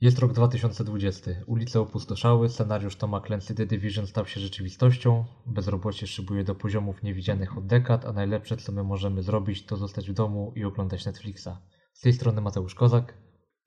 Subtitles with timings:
[0.00, 1.30] Jest rok 2020.
[1.46, 7.58] Ulice opustoszały, scenariusz Toma Clancy The Division stał się rzeczywistością, bezrobocie szybuje do poziomów niewidzianych
[7.58, 11.48] od dekad, a najlepsze co my możemy zrobić to zostać w domu i oglądać Netflixa.
[11.92, 13.14] Z tej strony Mateusz Kozak,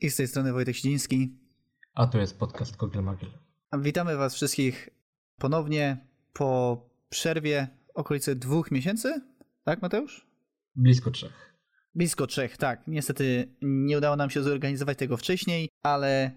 [0.02, 1.40] I z tej strony Wojtek Sidziński.
[1.94, 3.32] a to jest podcast Kogel Magiel.
[3.80, 4.90] Witamy Was wszystkich
[5.38, 9.22] ponownie po przerwie okolice dwóch miesięcy.
[9.64, 10.28] Tak, Mateusz?
[10.76, 11.49] Blisko trzech.
[11.96, 12.88] Blisko trzech, tak.
[12.88, 16.32] Niestety nie udało nam się zorganizować tego wcześniej, ale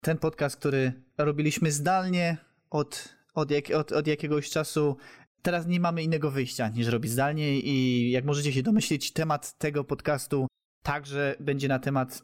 [0.00, 2.36] ten podcast, który robiliśmy zdalnie
[2.70, 4.96] od, od, jak, od, od jakiegoś czasu,
[5.42, 9.84] teraz nie mamy innego wyjścia niż robić zdalnie i jak możecie się domyślić, temat tego
[9.84, 10.46] podcastu
[10.82, 12.22] także będzie na temat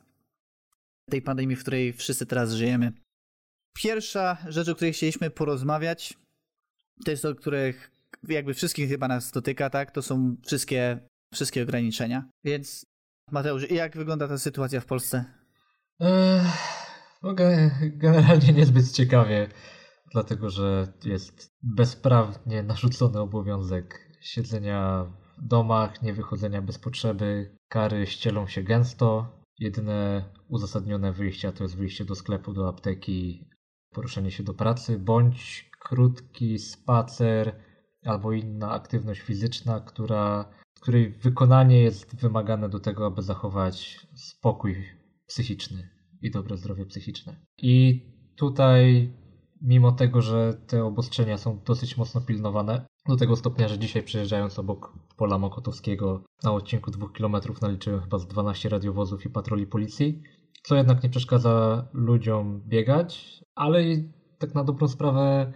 [1.11, 2.93] tej pandemii, w której wszyscy teraz żyjemy.
[3.77, 6.19] Pierwsza rzecz, o której chcieliśmy porozmawiać,
[7.05, 7.91] to jest to, o których
[8.29, 9.91] jakby wszystkich chyba nas dotyka, tak?
[9.91, 10.99] To są wszystkie,
[11.33, 12.29] wszystkie ograniczenia.
[12.45, 12.87] Więc
[13.31, 15.25] Mateusz, jak wygląda ta sytuacja w Polsce?
[16.01, 16.41] Eee,
[17.23, 19.49] no, ge- generalnie niezbyt ciekawie,
[20.13, 25.05] dlatego że jest bezprawnie narzucony obowiązek siedzenia
[25.39, 27.56] w domach, niewychodzenia bez potrzeby.
[27.69, 29.39] Kary ścielą się gęsto.
[29.59, 33.49] Jedyne uzasadnione wyjścia to jest wyjście do sklepu, do apteki,
[33.91, 37.56] poruszenie się do pracy, bądź krótki spacer
[38.05, 40.45] albo inna aktywność fizyczna, która,
[40.81, 44.77] której wykonanie jest wymagane do tego, aby zachować spokój
[45.27, 45.89] psychiczny
[46.22, 47.36] i dobre zdrowie psychiczne.
[47.59, 48.03] I
[48.36, 49.12] tutaj,
[49.61, 54.59] mimo tego, że te obostrzenia są dosyć mocno pilnowane, do tego stopnia, że dzisiaj przejeżdżając
[54.59, 60.22] obok pola Mokotowskiego na odcinku dwóch kilometrów naliczyłem chyba z 12 radiowozów i patroli policji,
[60.62, 63.83] co jednak nie przeszkadza ludziom biegać, ale
[64.39, 65.53] tak na dobrą sprawę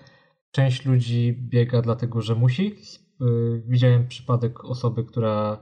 [0.57, 2.75] część ludzi biega dlatego, że musi.
[3.21, 5.59] Yy, Widziałem przypadek osoby, która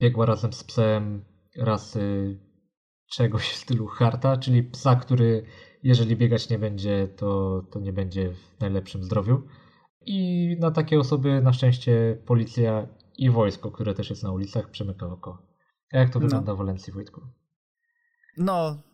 [0.00, 1.24] biegła razem z psem
[1.56, 2.38] rasy
[3.10, 5.44] czegoś w stylu harta, czyli psa, który
[5.82, 9.42] jeżeli biegać nie będzie, to, to nie będzie w najlepszym zdrowiu.
[10.06, 12.88] I na takie osoby na szczęście policja
[13.18, 15.42] i wojsko, które też jest na ulicach, przymyka oko.
[15.92, 16.26] A jak to No.
[16.26, 17.20] wygląda w Walencji, Wojtku?
[18.36, 18.87] No, y,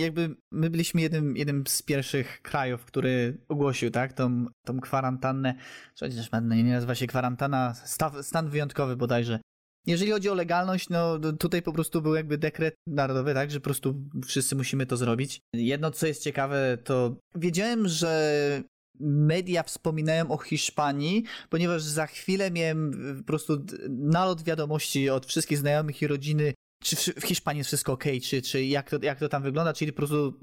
[0.00, 5.54] jakby my byliśmy jednym, jednym z pierwszych krajów, który ogłosił, tak, tą, tą kwarantannę,
[5.94, 9.40] przecież nie nazywa się kwarantanna, staw, stan wyjątkowy bodajże.
[9.86, 13.64] Jeżeli chodzi o legalność, no tutaj po prostu był jakby dekret narodowy, tak, że po
[13.64, 13.94] prostu
[14.26, 15.40] wszyscy musimy to zrobić.
[15.54, 18.62] Jedno, co jest ciekawe, to wiedziałem, że
[19.00, 25.58] media wspominają o Hiszpanii, ponieważ za chwilę miałem y, po prostu nalot wiadomości od wszystkich
[25.58, 26.54] znajomych i rodziny,
[26.84, 29.92] czy w Hiszpanii jest wszystko ok, czy, czy jak, to, jak to tam wygląda, czyli
[29.92, 30.40] po prostu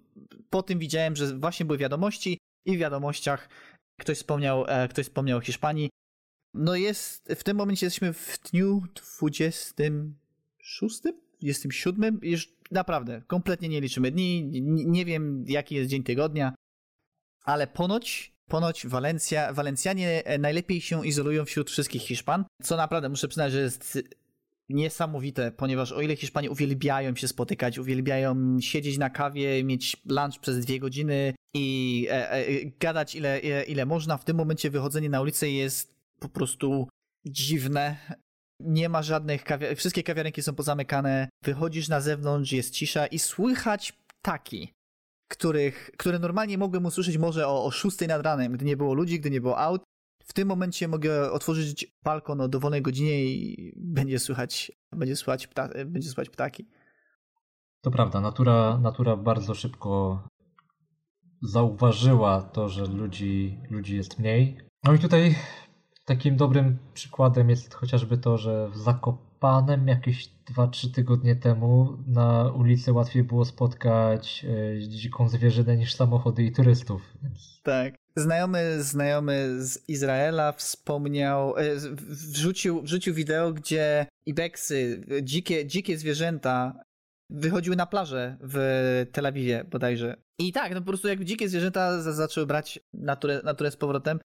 [0.49, 3.49] po tym widziałem, że właśnie były wiadomości i w wiadomościach
[3.99, 5.89] ktoś wspomniał, e, ktoś wspomniał o Hiszpanii.
[6.53, 11.01] No jest, w tym momencie jesteśmy w dniu 26,
[11.41, 16.55] 27, już naprawdę, kompletnie nie liczymy dni, nie, nie wiem jaki jest dzień tygodnia,
[17.43, 23.27] ale ponoć, ponoć Walencja, Walencjanie e, najlepiej się izolują wśród wszystkich Hiszpan, co naprawdę muszę
[23.27, 23.99] przyznać, że jest
[24.69, 30.65] niesamowite, ponieważ o ile Hiszpanie uwielbiają się spotykać, uwielbiają siedzieć na kawie, mieć lunch przez
[30.65, 32.45] dwie godziny i e, e,
[32.79, 36.87] gadać ile, ile, ile można, w tym momencie wychodzenie na ulicę jest po prostu
[37.25, 37.97] dziwne.
[38.59, 39.75] Nie ma żadnych kawiar...
[39.75, 41.29] Wszystkie kawiarenki są pozamykane.
[41.43, 44.73] Wychodzisz na zewnątrz, jest cisza i słychać ptaki,
[45.31, 49.19] których, które normalnie mogłem usłyszeć może o, o 6 nad ranem, gdy nie było ludzi,
[49.19, 49.83] gdy nie było aut.
[50.27, 55.69] W tym momencie mogę otworzyć balkon o dowolnej godzinie i będzie słychać, będzie słychać, pta,
[55.85, 56.67] będzie słychać ptaki.
[57.81, 60.21] To prawda, natura, natura bardzo szybko
[61.41, 64.57] zauważyła to, że ludzi, ludzi jest mniej.
[64.83, 65.35] No i tutaj
[66.05, 72.93] takim dobrym przykładem jest chociażby to, że w Zakopanem jakieś 2-3 tygodnie temu na ulicy
[72.93, 77.01] łatwiej było spotkać e, dziką zwierzynę niż samochody i turystów.
[77.23, 78.06] Więc Tak.
[78.17, 81.75] Znajomy, znajomy z Izraela wspomniał, e,
[82.09, 86.81] wrzucił, wrzucił wideo, gdzie ibeksy, dzikie, dzikie zwierzęta
[87.29, 90.17] wychodziły na plażę w Tel Awiwie bodajże.
[90.39, 94.19] I tak, no po prostu jak dzikie zwierzęta za- zaczęły brać naturę, naturę z powrotem.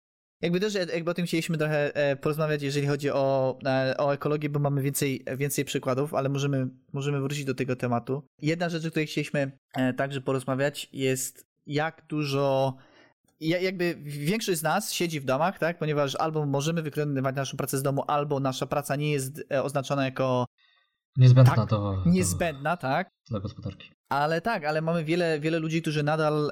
[0.43, 4.49] Jakby też jakby o tym chcieliśmy trochę e, porozmawiać, jeżeli chodzi o, e, o ekologię,
[4.49, 8.23] bo mamy więcej, więcej przykładów, ale możemy, możemy wrócić do tego tematu.
[8.43, 12.77] Jedna rzecz, o której chcieliśmy e, także porozmawiać jest jak dużo
[13.41, 15.79] jakby większość z nas siedzi w domach, tak?
[15.79, 20.05] Ponieważ albo możemy wykonywać naszą pracę z domu, albo nasza praca nie jest e, oznaczona
[20.05, 20.47] jako
[21.17, 23.09] niezbędna Tak, do, niezbędna, tak?
[23.31, 23.91] dla gospodarki.
[24.09, 26.51] Ale tak, ale mamy wiele, wiele ludzi, którzy nadal,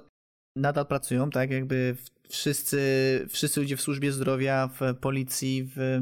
[0.57, 1.51] nadal pracują, tak?
[1.51, 1.97] Jakby
[2.29, 6.01] wszyscy, wszyscy ludzie w służbie zdrowia, w policji, w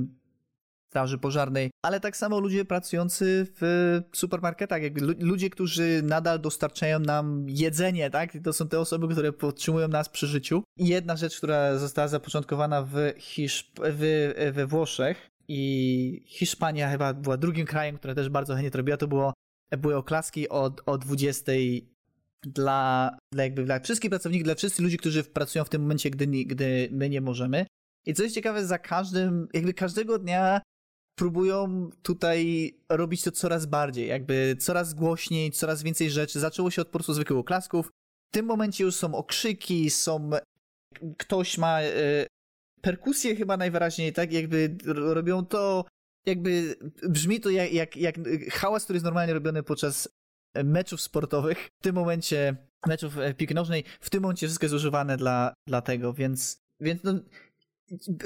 [0.90, 7.46] straży pożarnej, ale tak samo ludzie pracujący w supermarketach, jak ludzie, którzy nadal dostarczają nam
[7.48, 8.38] jedzenie, tak?
[8.44, 10.62] To są te osoby, które podtrzymują nas przy życiu.
[10.78, 17.36] I jedna rzecz, która została zapoczątkowana w Hiszp w, we Włoszech i Hiszpania chyba była
[17.36, 19.32] drugim krajem, które też bardzo chętnie to robiła, to było,
[19.78, 21.52] były oklaski o, o 20
[22.42, 26.26] dla, dla, jakby, dla wszystkich pracowników, dla wszystkich ludzi, którzy pracują w tym momencie, gdy,
[26.26, 27.66] gdy my nie możemy.
[28.06, 30.60] I co jest ciekawe, za każdym, jakby każdego dnia
[31.18, 36.40] próbują tutaj robić to coraz bardziej, jakby coraz głośniej, coraz więcej rzeczy.
[36.40, 37.90] Zaczęło się od po prostu zwykłych oklasków.
[38.32, 40.30] W tym momencie już są okrzyki, są.
[41.18, 42.26] Ktoś ma e,
[42.80, 44.32] perkusję chyba najwyraźniej, tak?
[44.32, 45.84] Jakby robią to.
[46.26, 46.76] Jakby
[47.08, 48.16] brzmi to jak, jak, jak
[48.52, 50.08] hałas, który jest normalnie robiony podczas
[50.64, 51.69] meczów sportowych.
[51.80, 55.80] W tym momencie, meczów e, piłki nożnej, w tym momencie wszystko jest używane dla, dla
[55.82, 57.12] tego, więc, więc no,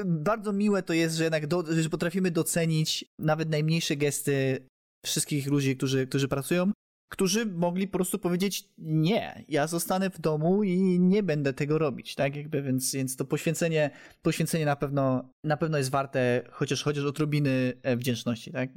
[0.05, 4.67] bardzo miłe to jest, że jednak do, że potrafimy docenić nawet najmniejsze gesty
[5.05, 6.73] wszystkich ludzi, którzy, którzy pracują,
[7.11, 12.15] którzy mogli po prostu powiedzieć nie, ja zostanę w domu i nie będę tego robić,
[12.15, 13.91] tak jakby, więc, więc to poświęcenie,
[14.23, 18.71] poświęcenie na pewno, na pewno jest warte chociaż, chociaż odrobiny e, wdzięczności, tak?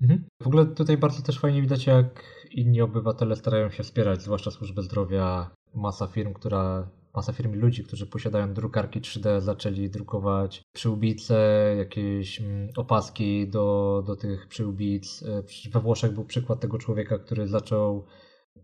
[0.00, 0.24] Mhm.
[0.42, 4.82] W ogóle tutaj bardzo też fajnie widać, jak inni obywatele starają się wspierać, zwłaszcza służbę
[4.82, 11.74] zdrowia, masa firm, która masa firm i ludzi, którzy posiadają drukarki 3D, zaczęli drukować przyłbice,
[11.78, 15.22] jakieś mm, opaski do, do tych przyłbic.
[15.22, 18.06] E, we Włoszech był przykład tego człowieka, który zaczął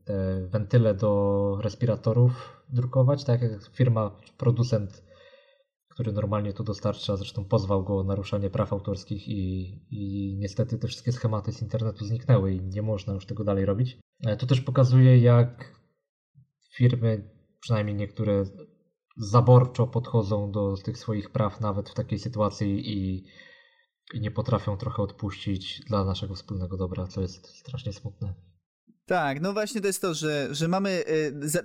[0.05, 5.05] te wentyle do respiratorów drukować, tak jak firma, producent,
[5.89, 10.89] który normalnie to dostarcza, zresztą pozwał go o naruszanie praw autorskich i, i niestety te
[10.89, 13.99] wszystkie schematy z internetu zniknęły i nie można już tego dalej robić.
[14.27, 15.81] E, to też pokazuje, jak
[16.75, 18.45] firmy przynajmniej niektóre
[19.17, 23.25] zaborczo podchodzą do tych swoich praw nawet w takiej sytuacji i,
[24.15, 28.35] i nie potrafią trochę odpuścić dla naszego wspólnego dobra, co jest strasznie smutne.
[29.09, 31.05] Tak, no właśnie to jest to, że, że mamy,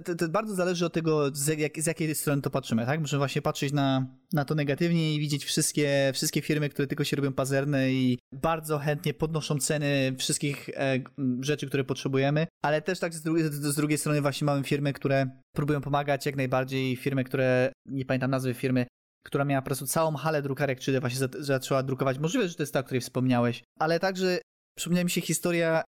[0.06, 3.00] y, to, bardzo zależy od tego, z, jak, z jakiej strony to patrzymy, tak?
[3.00, 7.16] Możemy właśnie patrzeć na, na to negatywnie i widzieć wszystkie, wszystkie firmy, które tylko się
[7.16, 11.00] robią pazerne i bardzo chętnie podnoszą ceny wszystkich e,
[11.40, 15.30] rzeczy, które potrzebujemy, ale też tak z, drugiej, z drugiej strony właśnie mamy firmy, które
[15.56, 18.86] próbują pomagać jak najbardziej, firmy, które, nie pamiętam nazwy firmy,
[19.26, 22.20] która miała po prostu całą halę drukarek 3D właśnie zaczęła drukować.
[22.20, 24.40] Możliwe, że to jest ta, o której wspomniałeś, ale także
[24.78, 25.84] przypomniała mi się historia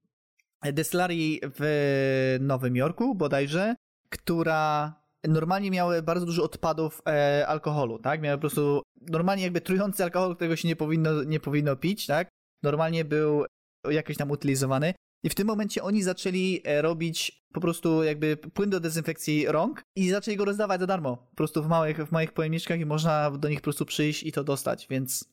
[0.62, 3.74] destylarii w Nowym Jorku bodajże,
[4.08, 4.94] która
[5.28, 8.22] normalnie miały bardzo dużo odpadów e, alkoholu, tak?
[8.22, 12.28] Miały po prostu normalnie jakby trujący alkohol, którego się nie powinno, nie powinno pić, tak?
[12.62, 13.44] Normalnie był
[13.90, 14.94] jakiś tam utylizowany.
[15.22, 19.82] I w tym momencie oni zaczęli e, robić po prostu jakby płyn do dezynfekcji rąk
[19.96, 21.16] i zaczęli go rozdawać za darmo.
[21.16, 24.32] Po prostu w małych, w małych pojemniczkach i można do nich po prostu przyjść i
[24.32, 25.24] to dostać, więc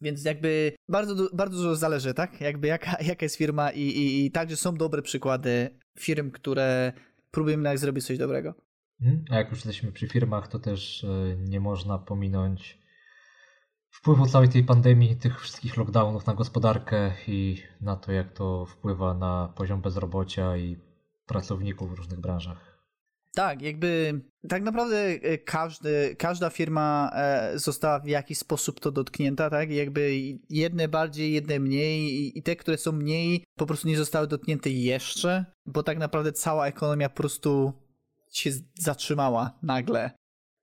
[0.00, 2.40] więc jakby bardzo, bardzo dużo zależy, tak?
[2.40, 6.92] Jakby jaka, jaka jest firma i, i, i także są dobre przykłady firm, które
[7.30, 8.54] próbują jednak zrobić coś dobrego.
[9.00, 9.24] Mhm.
[9.30, 12.78] A jak już jesteśmy przy firmach, to też e, nie można pominąć
[13.90, 19.14] wpływu całej tej pandemii, tych wszystkich lockdownów na gospodarkę i na to, jak to wpływa
[19.14, 20.76] na poziom bezrobocia i
[21.26, 22.65] pracowników w różnych branżach.
[23.36, 29.50] Tak, jakby tak naprawdę e, każdy, każda firma e, została w jakiś sposób to dotknięta,
[29.50, 29.70] tak?
[29.70, 30.12] Jakby
[30.50, 35.44] jedne bardziej, jedne mniej i te, które są mniej, po prostu nie zostały dotknięte jeszcze,
[35.66, 37.72] bo tak naprawdę cała ekonomia po prostu
[38.30, 40.10] się zatrzymała nagle.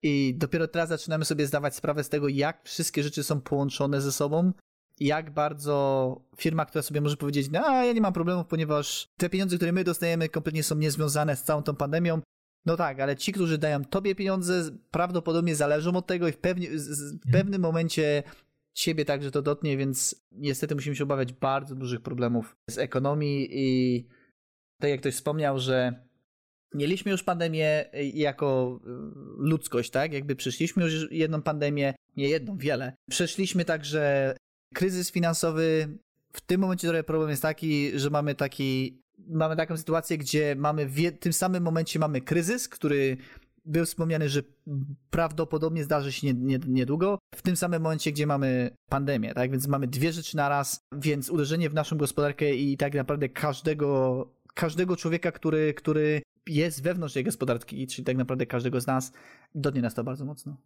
[0.02, 4.12] I dopiero teraz zaczynamy sobie zdawać sprawę z tego, jak wszystkie rzeczy są połączone ze
[4.12, 4.52] sobą
[5.00, 9.56] jak bardzo firma, która sobie może powiedzieć, no ja nie mam problemów, ponieważ te pieniądze,
[9.56, 12.22] które my dostajemy kompletnie są niezwiązane z całą tą pandemią,
[12.66, 16.68] no tak, ale ci, którzy dają tobie pieniądze, prawdopodobnie zależą od tego i w, pewnie,
[16.68, 17.20] w mhm.
[17.32, 18.24] pewnym momencie
[18.74, 24.08] ciebie także to dotknie, więc niestety musimy się obawiać bardzo dużych problemów z ekonomii i
[24.82, 25.94] tak jak ktoś wspomniał, że
[26.74, 28.90] mieliśmy już pandemię jako y,
[29.38, 30.14] ludzkość, tak?
[30.14, 32.94] Jakby przeszliśmy już jedną pandemię, nie jedną, wiele.
[33.10, 34.36] Przeszliśmy także
[34.74, 35.98] kryzys finansowy.
[36.34, 40.86] W tym momencie trochę problem jest taki, że mamy taki mamy taką sytuację, gdzie mamy
[40.86, 43.18] w tym samym momencie mamy kryzys, który
[43.66, 44.42] był wspomniany, że
[45.10, 47.20] prawdopodobnie zdarzy się nie, nie, niedługo.
[47.36, 49.52] W tym samym momencie, gdzie mamy pandemię, tak?
[49.52, 54.28] Więc mamy dwie rzeczy na raz, więc uderzenie w naszą gospodarkę i tak naprawdę każdego,
[54.54, 59.14] każdego człowieka, który, który jest wewnątrz tej gospodarki, czyli tak naprawdę każdego z nas,
[59.56, 60.58] dotknie nas to bardzo mocno.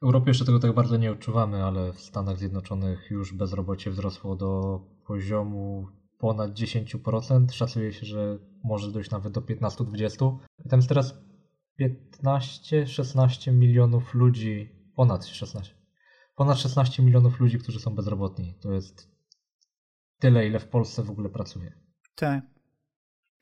[0.00, 4.36] W Europie jeszcze tego tak bardzo nie odczuwamy, ale w Stanach Zjednoczonych już bezrobocie wzrosło
[4.36, 5.86] do poziomu
[6.20, 7.52] ponad 10%.
[7.52, 10.38] Szacuje się, że może dojść nawet do 15-20%.
[10.68, 11.14] Tam jest teraz
[12.22, 15.74] 15-16 milionów ludzi, ponad 16.
[16.36, 18.54] Ponad 16 milionów ludzi, którzy są bezrobotni.
[18.60, 19.10] To jest
[20.18, 21.72] tyle, ile w Polsce w ogóle pracuje.
[22.14, 22.44] Tak.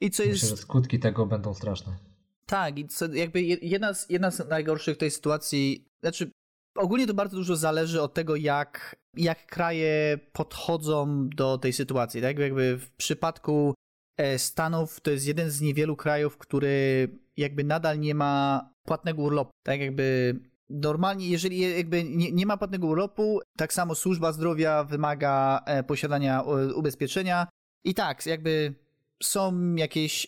[0.00, 0.48] I co Myślę, jest...
[0.48, 1.98] że skutki tego będą straszne.
[2.46, 6.30] Tak, i co, jakby jedna z, jedna z najgorszych tej sytuacji, znaczy
[6.78, 12.22] ogólnie to bardzo dużo zależy od tego, jak, jak kraje podchodzą do tej sytuacji.
[12.22, 12.38] Tak?
[12.38, 13.74] Jakby w przypadku
[14.16, 19.50] e, Stanów to jest jeden z niewielu krajów, który jakby nadal nie ma płatnego urlopu.
[19.66, 20.36] Tak jakby
[20.70, 26.42] normalnie, jeżeli jakby nie, nie ma płatnego urlopu, tak samo służba zdrowia wymaga e, posiadania
[26.42, 27.46] e, ubezpieczenia
[27.84, 28.74] i tak, jakby
[29.22, 30.26] są jakieś,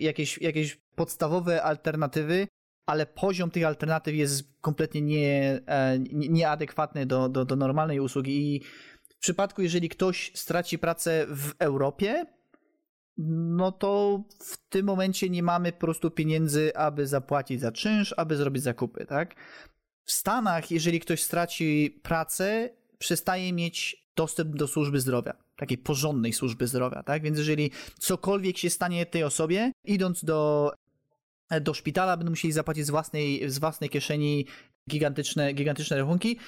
[0.00, 2.46] jakieś, jakieś podstawowe alternatywy,
[2.86, 5.60] ale poziom tych alternatyw jest kompletnie nie,
[6.12, 8.54] nie, nieadekwatny do, do, do normalnej usługi.
[8.54, 8.60] I
[9.08, 12.26] w przypadku, jeżeli ktoś straci pracę w Europie,
[13.18, 18.36] no to w tym momencie nie mamy po prostu pieniędzy, aby zapłacić za czynsz, aby
[18.36, 19.34] zrobić zakupy, tak?
[20.04, 26.66] W Stanach, jeżeli ktoś straci pracę, przestaje mieć dostęp do służby zdrowia, takiej porządnej służby
[26.66, 27.22] zdrowia, tak?
[27.22, 30.72] Więc jeżeli cokolwiek się stanie tej osobie, idąc do,
[31.60, 34.46] do szpitala, będą musieli zapłacić z własnej, z własnej kieszeni
[34.90, 36.38] gigantyczne, gigantyczne rachunki.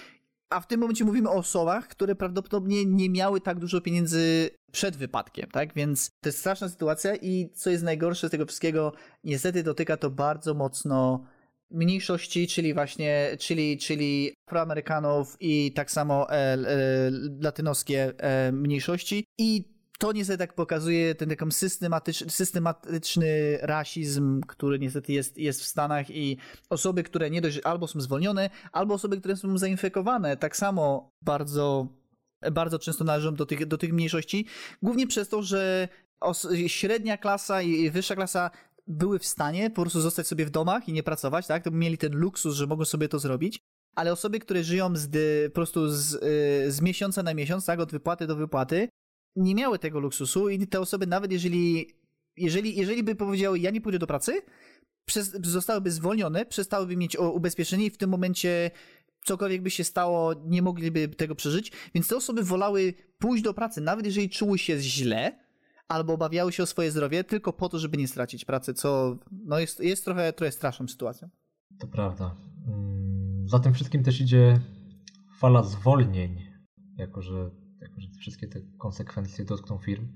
[0.51, 4.97] A w tym momencie mówimy o osobach, które prawdopodobnie nie miały tak dużo pieniędzy przed
[4.97, 5.75] wypadkiem, tak?
[5.75, 8.93] Więc to jest straszna sytuacja i co jest najgorsze z tego wszystkiego,
[9.25, 11.27] niestety dotyka to bardzo mocno
[11.71, 16.59] mniejszości, czyli właśnie, czyli, czyli Afroamerykanów i tak samo e, e,
[17.41, 25.13] latynoskie e, mniejszości i to niestety tak pokazuje ten taki systematyczny, systematyczny rasizm, który niestety
[25.13, 26.37] jest, jest w Stanach i
[26.71, 31.89] osoby, które nie dość albo są zwolnione, albo osoby, które są zainfekowane, tak samo bardzo,
[32.53, 34.47] bardzo często należą do tych, do tych mniejszości,
[34.83, 35.89] głównie przez to, że
[36.67, 38.51] średnia klasa i wyższa klasa
[38.87, 41.65] były w stanie po prostu zostać sobie w domach i nie pracować, tak?
[41.65, 43.59] To mieli ten luksus, że mogą sobie to zrobić.
[43.97, 45.09] Ale osoby, które żyją z,
[45.53, 47.81] po prostu z, y, z miesiąca na miesiąc, tak?
[47.81, 48.89] Od wypłaty do wypłaty,
[49.37, 51.95] nie miały tego luksusu i te osoby nawet jeżeli,
[52.37, 54.43] jeżeli, jeżeli by powiedziały, ja nie pójdę do pracy,
[55.05, 58.71] przez, zostałyby zwolnione, przestałyby mieć ubezpieczenie i w tym momencie
[59.25, 63.81] cokolwiek by się stało, nie mogliby tego przeżyć, więc te osoby wolały pójść do pracy,
[63.81, 65.47] nawet jeżeli czuły się źle,
[65.89, 69.59] albo obawiały się o swoje zdrowie, tylko po to, żeby nie stracić pracy, co no
[69.59, 71.29] jest, jest trochę, trochę straszną sytuacją.
[71.79, 72.37] To prawda.
[72.69, 74.61] Mm, za tym wszystkim też idzie
[75.39, 76.43] fala zwolnień,
[76.97, 77.51] jako że,
[77.99, 80.09] że wszystkie te konsekwencje dotkną firm.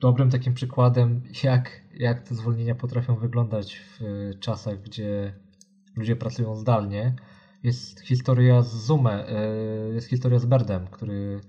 [0.00, 4.00] Dobrym takim przykładem, jak, jak te zwolnienia potrafią wyglądać w
[4.40, 5.34] czasach, gdzie
[5.96, 7.16] ludzie pracują zdalnie,
[7.62, 11.40] jest historia z Zoom'em, e, jest historia z Berdem, który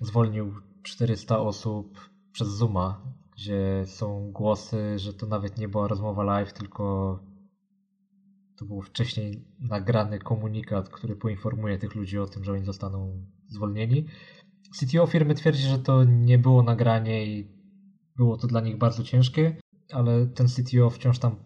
[0.00, 3.02] zwolnił 400 osób przez Zooma,
[3.36, 7.18] gdzie są głosy, że to nawet nie była rozmowa live, tylko
[8.56, 14.06] to był wcześniej nagrany komunikat, który poinformuje tych ludzi o tym, że oni zostaną zwolnieni.
[14.80, 17.48] CTO firmy twierdzi, że to nie było nagranie i
[18.16, 19.56] było to dla nich bardzo ciężkie,
[19.92, 21.36] ale ten CTO wciąż tam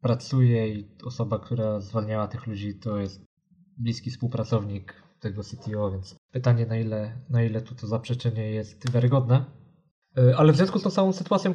[0.00, 3.24] pracuje i osoba, która zwalniała tych ludzi, to jest
[3.76, 9.44] bliski współpracownik tego CTO, więc pytanie na ile, na ile tu to zaprzeczenie jest wiarygodne.
[10.18, 11.54] E, ale w związku z tą całą sytuacją,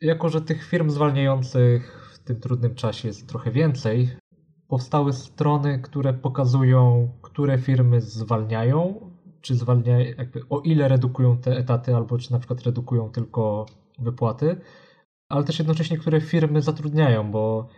[0.00, 4.16] jako że tych firm zwalniających w tym trudnym czasie jest trochę więcej,
[4.70, 9.10] powstały strony, które pokazują, które firmy zwalniają,
[9.40, 13.66] czy zwalniają, jakby o ile redukują te etaty, albo czy na przykład redukują tylko
[13.98, 14.60] wypłaty,
[15.28, 17.68] ale też jednocześnie, które firmy zatrudniają, bo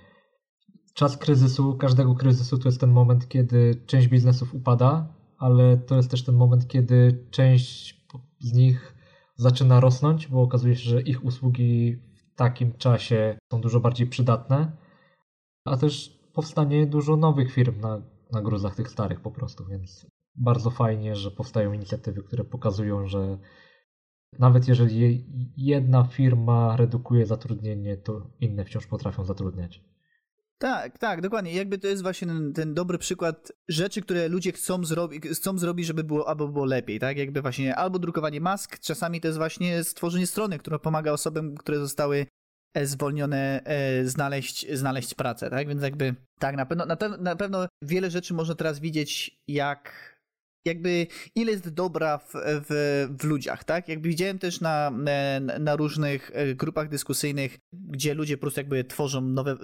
[0.95, 6.11] czas kryzysu, każdego kryzysu to jest ten moment, kiedy część biznesów upada, ale to jest
[6.11, 8.03] też ten moment, kiedy część
[8.41, 8.95] z nich
[9.37, 14.73] zaczyna rosnąć, bo okazuje się, że ich usługi w takim czasie są dużo bardziej przydatne,
[15.65, 20.71] a też powstanie dużo nowych firm na, na gruzach tych starych po prostu, więc bardzo
[20.71, 23.39] fajnie, że powstają inicjatywy, które pokazują, że
[24.39, 29.85] nawet jeżeli jedna firma redukuje zatrudnienie, to inne wciąż potrafią zatrudniać.
[30.59, 31.55] Tak, tak, dokładnie.
[31.55, 36.05] Jakby to jest właśnie ten, dobry przykład rzeczy, które ludzie chcą, zrobi, chcą zrobić, żeby
[36.05, 37.17] było, aby było lepiej, tak?
[37.17, 41.79] Jakby właśnie albo drukowanie mask, czasami to jest właśnie stworzenie strony, która pomaga osobom, które
[41.79, 42.27] zostały
[42.83, 45.69] zwolnione, e, znaleźć, znaleźć pracę, tak?
[45.69, 50.13] Więc jakby tak, na pewno, na, na pewno wiele rzeczy można teraz widzieć, jak
[50.65, 53.89] jakby ile jest dobra w, w, w, ludziach, tak?
[53.89, 54.93] Jakby widziałem też na,
[55.61, 59.57] na różnych e, grupach dyskusyjnych, gdzie ludzie po prostu jakby tworzą nowe,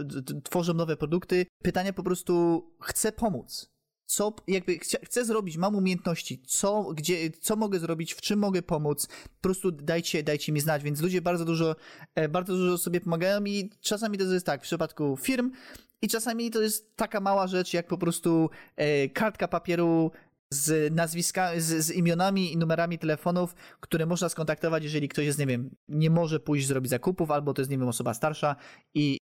[0.45, 1.47] tworzą nowe produkty.
[1.62, 3.71] Pytania po prostu chcę pomóc.
[4.11, 8.62] Co jakby chcę, chcę zrobić, mam umiejętności, co, gdzie, co mogę zrobić, w czym mogę
[8.62, 11.77] pomóc, po prostu dajcie, dajcie mi znać, więc ludzie bardzo dużo,
[12.15, 15.50] e, bardzo dużo sobie pomagają i czasami to jest tak, w przypadku firm,
[16.03, 20.11] i czasami to jest taka mała rzecz, jak po prostu e, kartka papieru
[20.50, 25.47] z nazwiskami, z, z, imionami i numerami telefonów, które można skontaktować, jeżeli ktoś jest, nie
[25.47, 28.57] wiem, nie może pójść zrobić zakupów, albo to jest, nie wiem, osoba starsza
[28.95, 29.19] i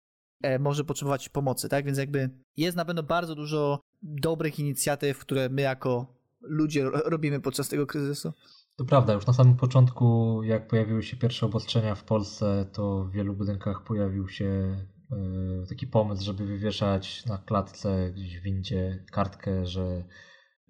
[0.60, 1.86] może potrzebować pomocy, tak?
[1.86, 7.70] Więc jakby jest na pewno bardzo dużo dobrych inicjatyw, które my jako ludzie robimy podczas
[7.70, 8.34] tego kryzysu.
[8.75, 13.12] To prawda, już na samym początku, jak pojawiły się pierwsze obostrzenia w Polsce, to w
[13.12, 19.66] wielu budynkach pojawił się e, taki pomysł, żeby wywieszać na klatce gdzieś w windzie kartkę,
[19.66, 20.04] że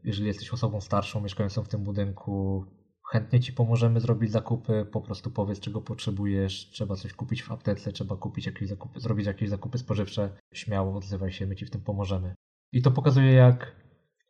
[0.04, 2.66] jeżeli jesteś osobą starszą mieszkającą w tym budynku,
[3.14, 7.92] chętnie ci pomożemy zrobić zakupy, po prostu powiedz czego potrzebujesz, trzeba coś kupić w aptece,
[7.92, 11.82] trzeba kupić jakieś zakupy, zrobić jakieś zakupy spożywcze, śmiało odzywaj się, my ci w tym
[11.82, 12.36] pomożemy.
[12.72, 13.76] I to pokazuje jak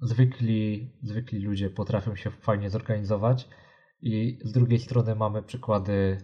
[0.02, 3.50] zwykli, zwykli ludzie potrafią się fajnie zorganizować
[4.02, 6.18] i z drugiej strony mamy przykłady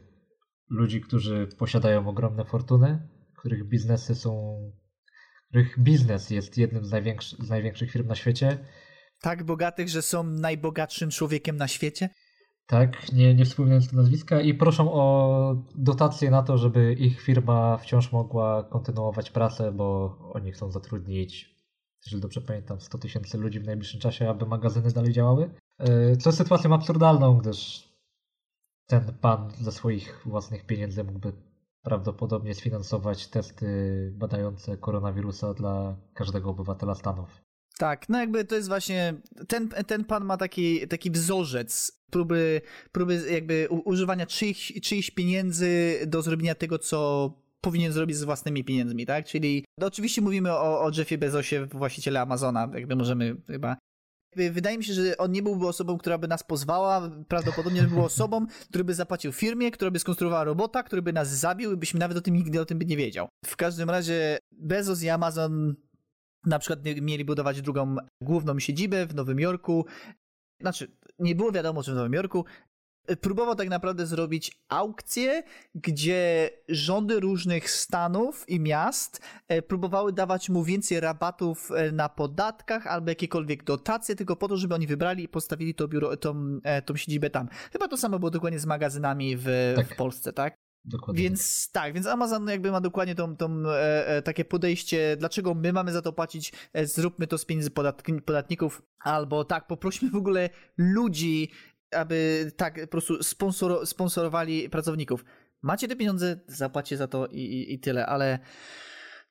[0.69, 4.61] ludzi, którzy posiadają ogromne fortuny, których biznesy są,
[5.49, 8.65] których biznes jest jednym z, największy, z największych firm na świecie.
[9.21, 12.09] Tak bogatych, że są najbogatszym człowiekiem na świecie?
[12.69, 18.11] Tak, nie, nie wspominając nazwiska i proszą o dotacje na to, żeby ich firma wciąż
[18.11, 21.59] mogła kontynuować pracę, bo oni chcą zatrudnić
[22.05, 25.49] jeżeli dobrze pamiętam, 100 tysięcy ludzi w najbliższym czasie, aby magazyny dalej działały.
[25.79, 27.89] E, co jest sytuacją absurdalną, gdyż
[28.87, 31.33] ten pan ze swoich własnych pieniędzy mógłby
[31.83, 33.67] prawdopodobnie sfinansować testy
[34.15, 37.41] badające koronawirusa dla każdego obywatela Stanów.
[37.79, 39.13] Tak, no jakby to jest właśnie,
[39.47, 46.21] ten, ten pan ma taki, taki wzorzec próby, próby jakby używania czyichś, czyichś pieniędzy do
[46.21, 47.31] zrobienia tego, co
[47.61, 49.25] powinien zrobić z własnymi pieniędzmi, tak?
[49.25, 53.77] Czyli no oczywiście mówimy o, o Jeffie Bezosie, właściciele Amazona, jakby możemy chyba
[54.35, 57.11] Wydaje mi się, że on nie byłby osobą, która by nas pozwała.
[57.27, 61.73] Prawdopodobnie był osobą, który by zapłacił firmie, która by skonstruowała robota, który by nas zabił
[61.73, 63.29] i byśmy nawet o tym nigdy o tym by nie wiedział.
[63.45, 65.75] W każdym razie Bezos i Amazon
[66.45, 69.85] na przykład mieli budować drugą główną siedzibę w Nowym Jorku.
[70.61, 72.45] Znaczy, nie było wiadomo, czy w Nowym Jorku
[73.15, 75.43] próbował tak naprawdę zrobić aukcję,
[75.75, 82.87] gdzie rządy różnych stanów i miast e, próbowały dawać mu więcej rabatów e, na podatkach
[82.87, 86.81] albo jakiekolwiek dotacje, tylko po to, żeby oni wybrali i postawili to biuro, tą, e,
[86.81, 87.49] tą siedzibę tam.
[87.71, 89.87] Chyba to samo było dokładnie z magazynami w, tak.
[89.87, 90.58] w Polsce, tak?
[90.89, 91.23] Dokładnie.
[91.23, 95.73] Więc tak, więc Amazon jakby ma dokładnie tą, tą e, e, takie podejście, dlaczego my
[95.73, 97.71] mamy za to płacić, e, zróbmy to z pieniędzy
[98.25, 101.51] podatników, albo tak, poprośmy w ogóle ludzi,
[101.91, 105.25] aby tak po prostu sponsor, sponsorowali pracowników.
[105.61, 108.39] Macie te pieniądze, zapłacie za to i, i, i, tyle, ale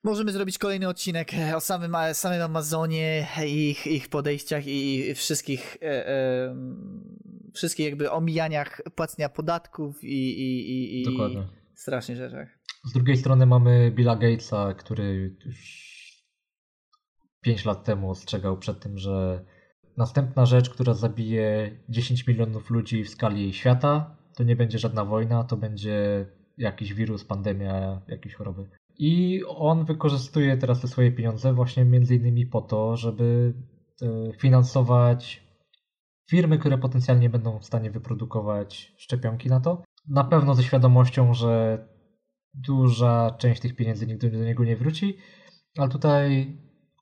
[0.04, 6.56] możemy zrobić kolejny odcinek o samym, samym Amazonie, ich, ich podejściach i wszystkich, e, e,
[7.54, 11.48] wszystkich jakby omijaniach płacenia podatków i, i, i, Dokładnie.
[11.74, 12.48] i strasznych rzeczach.
[12.84, 15.88] Z drugiej strony mamy Billa Gatesa, który już
[17.40, 19.44] 5 lat temu ostrzegał przed tym, że
[19.98, 25.44] Następna rzecz, która zabije 10 milionów ludzi w skali świata, to nie będzie żadna wojna,
[25.44, 26.26] to będzie
[26.58, 28.68] jakiś wirus, pandemia, jakieś choroby.
[28.98, 33.54] I on wykorzystuje teraz te swoje pieniądze właśnie między innymi po to, żeby
[34.02, 35.48] e, finansować
[36.30, 39.82] firmy, które potencjalnie będą w stanie wyprodukować szczepionki na to.
[40.08, 41.84] Na pewno ze świadomością, że
[42.54, 45.16] duża część tych pieniędzy nigdy do niego nie wróci,
[45.76, 46.56] ale tutaj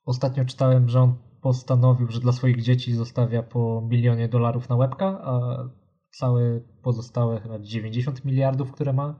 [0.05, 5.05] ostatnio czytałem, że on postanowił, że dla swoich dzieci zostawia po milionie dolarów na łebka,
[5.23, 5.63] a
[6.09, 9.19] całe pozostałe chyba 90 miliardów, które ma,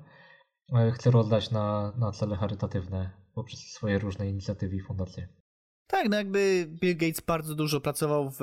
[0.93, 5.27] chce rozdać na, na cele charytatywne poprzez swoje różne inicjatywy i fundacje.
[5.87, 8.41] Tak, no jakby Bill Gates bardzo dużo pracował w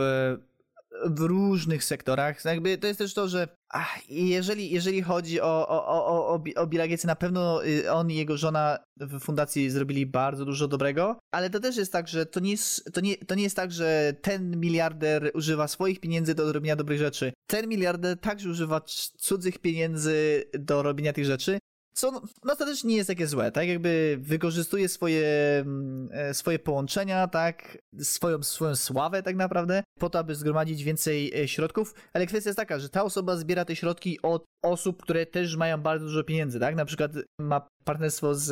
[1.04, 2.44] w różnych sektorach.
[2.44, 6.66] Jakby to jest też to, że ach, jeżeli, jeżeli chodzi o, o, o, o, o
[6.66, 11.18] Billa Gatesa, na pewno y, on i jego żona w fundacji zrobili bardzo dużo dobrego,
[11.30, 13.72] ale to też jest tak, że to nie jest, to nie, to nie jest tak,
[13.72, 17.32] że ten miliarder używa swoich pieniędzy do robienia dobrych rzeczy.
[17.46, 18.80] Ten miliarder także używa
[19.18, 21.58] cudzych pieniędzy do robienia tych rzeczy.
[21.94, 23.68] Co no, też nie jest takie złe, tak?
[23.68, 25.26] Jakby wykorzystuje swoje,
[25.60, 27.78] mm, e, swoje połączenia, tak?
[27.98, 32.58] Swoją, swoją sławę tak naprawdę, po to, aby zgromadzić więcej e, środków, ale kwestia jest
[32.58, 36.60] taka, że ta osoba zbiera te środki od osób, które też mają bardzo dużo pieniędzy,
[36.60, 36.74] tak?
[36.74, 38.50] Na przykład ma partnerstwo z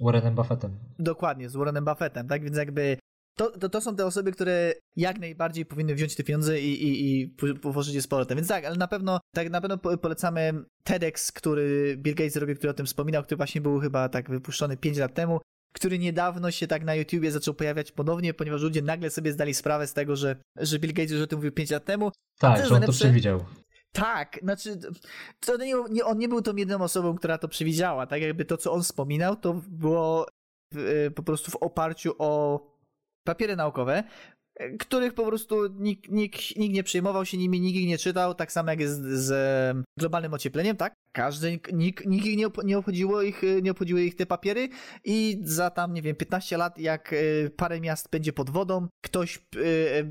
[0.00, 0.78] Warrenem Buffettem.
[0.98, 2.44] Dokładnie, z Warrenem Buffettem, tak?
[2.44, 2.96] Więc jakby
[3.36, 7.20] to, to, to, są te osoby, które jak najbardziej powinny wziąć te pieniądze i, i,
[7.20, 7.28] i
[7.62, 8.36] położyć je z powrotem.
[8.36, 10.52] Więc tak, ale na pewno, tak na pewno polecamy
[10.84, 14.76] TEDx, który Bill Gates zrobił, który o tym wspominał, który właśnie był chyba tak wypuszczony
[14.76, 15.40] 5 lat temu,
[15.74, 19.86] który niedawno się tak na YouTubie zaczął pojawiać ponownie, ponieważ ludzie nagle sobie zdali sprawę
[19.86, 22.12] z tego, że, że Bill Gates już o tym mówił 5 lat temu.
[22.38, 23.44] Tak, że on to przewidział.
[23.92, 24.78] Tak, znaczy,
[25.40, 28.06] to nie, nie, on nie był tą jedną osobą, która to przewidziała.
[28.06, 30.26] Tak jakby to, co on wspominał, to było
[30.74, 32.60] w, po prostu w oparciu o
[33.26, 33.96] papiery naukowe,
[34.78, 38.52] których po prostu nikt, nikt, nikt nie przejmował się nimi, nikt ich nie czytał, tak
[38.52, 40.94] samo jak jest z globalnym ociepleniem, tak?
[41.12, 44.68] Każdy, nikt, nikt ich nie, nie, obchodziło ich, nie obchodziły ich te papiery
[45.04, 47.16] i za tam, nie wiem, 15 lat, jak e,
[47.50, 49.40] parę miast będzie pod wodą, ktoś e,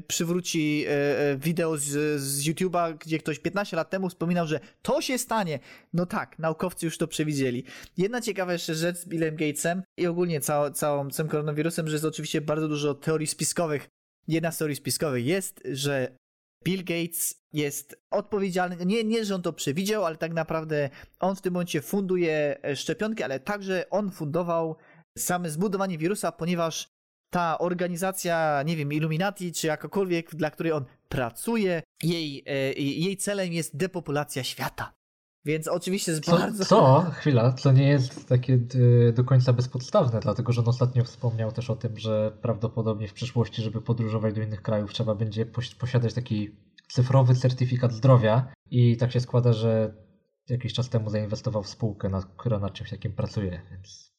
[0.08, 5.18] przywróci e, wideo z, z YouTube'a, gdzie ktoś 15 lat temu wspominał, że to się
[5.18, 5.60] stanie.
[5.94, 7.64] No tak, naukowcy już to przewidzieli.
[7.98, 12.06] Jedna ciekawa jeszcze rzecz z Billem Gatesem i ogólnie całą, całą, całym koronawirusem, że jest
[12.06, 13.90] oczywiście bardzo dużo teorii spiskowych
[14.28, 16.18] jedna z teorii spiskowych jest, że
[16.66, 21.42] Bill Gates jest odpowiedzialny, nie, nie, że on to przewidział, ale tak naprawdę on w
[21.42, 24.76] tym momencie funduje szczepionki, ale także on fundował
[25.18, 26.88] same zbudowanie wirusa, ponieważ
[27.34, 33.54] ta organizacja, nie wiem, Illuminati czy jakakolwiek, dla której on pracuje, jej, e, jej celem
[33.54, 34.94] jest depopulacja świata.
[35.46, 36.66] Więc oczywiście jest co, bardzo...
[36.66, 37.06] Co?
[37.12, 41.70] Chwila, to nie jest takie y, do końca bezpodstawne, dlatego że on ostatnio wspomniał też
[41.70, 45.46] o tym, że prawdopodobnie w przyszłości, żeby podróżować do innych krajów, trzeba będzie
[45.80, 46.56] posiadać taki
[46.88, 49.94] cyfrowy certyfikat zdrowia i tak się składa, że
[50.50, 54.16] jakiś czas temu zainwestował w spółkę, na, która nad czymś takim pracuje, więc...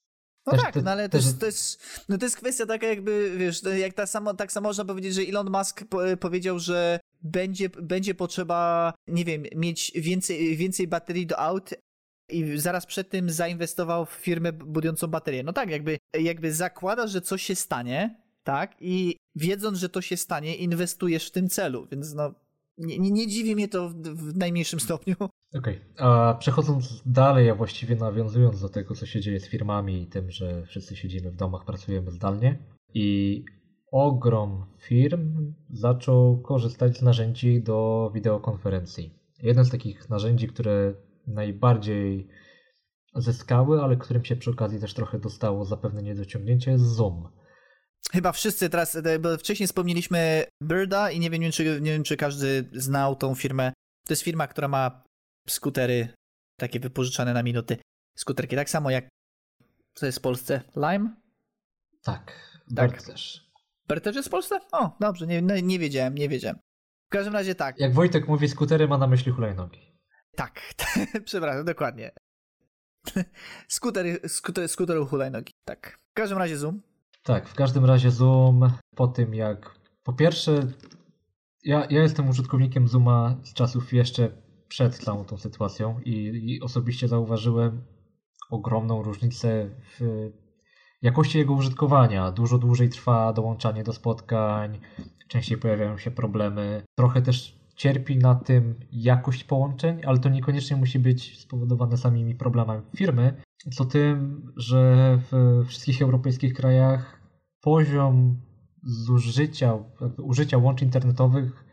[0.47, 3.63] No też, tak, no ale też, to, jest, no to jest kwestia taka jakby, wiesz,
[3.63, 8.15] jak ta samo, tak samo można powiedzieć, że Elon Musk po, powiedział, że będzie, będzie
[8.15, 11.71] potrzeba, nie wiem, mieć więcej, więcej baterii do aut
[12.29, 15.43] i zaraz przed tym zainwestował w firmę budującą baterię.
[15.43, 20.17] No tak, jakby, jakby zakładasz, że coś się stanie, tak, i wiedząc, że to się
[20.17, 22.35] stanie, inwestujesz w tym celu, więc no,
[22.79, 25.15] nie, nie, dziwi mnie to w, w najmniejszym stopniu.
[25.55, 26.07] Okej, okay.
[26.07, 30.31] a przechodząc dalej, a właściwie nawiązując do tego, co się dzieje z firmami i tym,
[30.31, 32.59] że wszyscy siedzimy w domach, pracujemy zdalnie
[32.95, 33.45] i
[34.05, 39.15] ogrom firm zaczął korzystać z narzędzi do wideokonferencji.
[39.43, 40.95] Jedno z takich narzędzi, które
[41.27, 42.29] najbardziej
[43.15, 47.29] zyskały, ale którym się przy okazji też trochę dostało zapewne niedociągnięcie jest Zoom.
[48.13, 52.17] Chyba wszyscy teraz, e, bo wcześniej wspomnieliśmy Birda i nie wiem, czy, nie wiem, czy
[52.17, 53.73] każdy znał tą firmę.
[54.07, 55.05] To jest firma, która ma
[55.49, 56.09] skutery
[56.61, 57.77] takie wypożyczane na minuty.
[58.19, 59.09] Skuterki, tak samo jak
[59.95, 60.63] co jest w Polsce?
[60.77, 61.17] Lime?
[62.03, 62.33] Tak,
[62.77, 63.03] tak.
[63.03, 63.46] też.
[63.89, 64.61] Bert też jest w Polsce?
[64.73, 66.59] O, dobrze, nie, nie, nie wiedziałem, nie wiedziałem.
[67.07, 67.79] W każdym razie tak.
[67.79, 69.81] Jak Wojtek mówi skutery, ma na myśli hulajnogi.
[70.37, 70.61] Tak,
[71.25, 72.11] przepraszam, dokładnie.
[73.69, 75.99] skutery, skuter, skutery hulajnogi, tak.
[76.11, 76.83] W każdym razie Zoom.
[77.23, 80.61] Tak, w każdym razie Zoom po tym jak po pierwsze
[81.67, 84.31] ja, ja jestem użytkownikiem Zooma z czasów jeszcze
[84.69, 86.13] przed całą tą sytuacją i,
[86.55, 87.85] i osobiście zauważyłem
[88.51, 90.31] ogromną różnicę w
[91.03, 92.33] jakości jego użytkowania.
[92.33, 94.81] Dużo dłużej trwa dołączanie do spotkań,
[95.29, 96.83] częściej pojawiają się problemy.
[96.99, 102.83] Trochę też cierpi na tym jakość połączeń, ale to niekoniecznie musi być spowodowane samymi problemami
[102.97, 107.21] firmy, co tym, że w wszystkich europejskich krajach
[107.61, 108.41] poziom
[108.83, 109.79] zużycia,
[110.19, 111.65] użycia łączy internetowych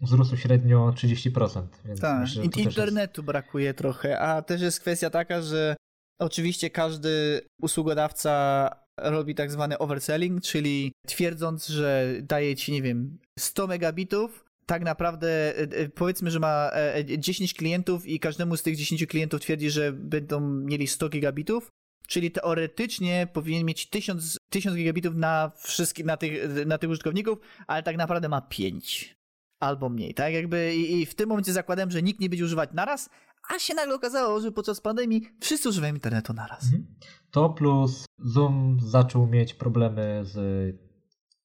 [0.00, 1.62] wzrósł średnio 30%.
[1.84, 3.26] Więc tak, myślę, internetu jest...
[3.26, 5.76] brakuje trochę, a też jest kwestia taka, że
[6.18, 13.66] Oczywiście każdy usługodawca robi tak zwany overselling, czyli twierdząc, że daje ci, nie wiem, 100
[13.66, 16.70] megabitów, tak naprawdę e, e, powiedzmy, że ma
[17.18, 21.70] 10 e, klientów i każdemu z tych 10 klientów twierdzi, że będą mieli 100 gigabitów,
[22.06, 27.82] czyli teoretycznie powinien mieć 1000, 1000 gigabitów na wszystkich, na tych, na tych użytkowników, ale
[27.82, 29.18] tak naprawdę ma 5
[29.60, 30.34] albo mniej, tak?
[30.34, 33.10] Jakby i, i w tym momencie zakładam, że nikt nie będzie używać naraz,
[33.48, 36.64] a się nagle okazało, że podczas pandemii wszyscy używają internetu naraz.
[36.64, 36.86] Mhm.
[37.30, 40.36] To plus Zoom zaczął mieć problemy z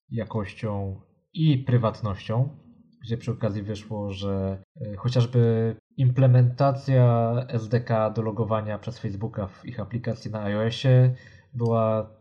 [0.09, 1.01] jakością
[1.33, 2.57] i prywatnością,
[3.01, 9.79] gdzie przy okazji wyszło, że e, chociażby implementacja SDK do logowania przez Facebooka w ich
[9.79, 11.15] aplikacji na iOSie
[11.53, 12.15] była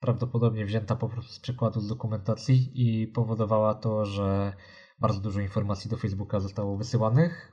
[0.00, 4.52] prawdopodobnie wzięta po prostu z przykładu z dokumentacji i powodowała to, że
[4.98, 7.52] bardzo dużo informacji do Facebooka zostało wysyłanych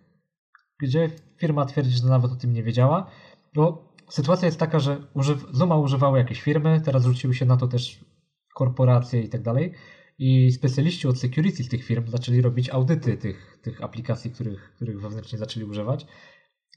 [0.79, 3.11] gdzie firma twierdzi, że nawet o tym nie wiedziała.
[3.55, 7.67] Bo sytuacja jest taka, że używ Zuma używały jakieś firmy, teraz rzuciły się na to
[7.67, 8.05] też
[8.55, 9.73] korporacje i tak dalej.
[10.19, 15.39] I specjaliści od security tych firm zaczęli robić audyty tych, tych aplikacji, których, których wewnętrznie
[15.39, 16.05] zaczęli używać.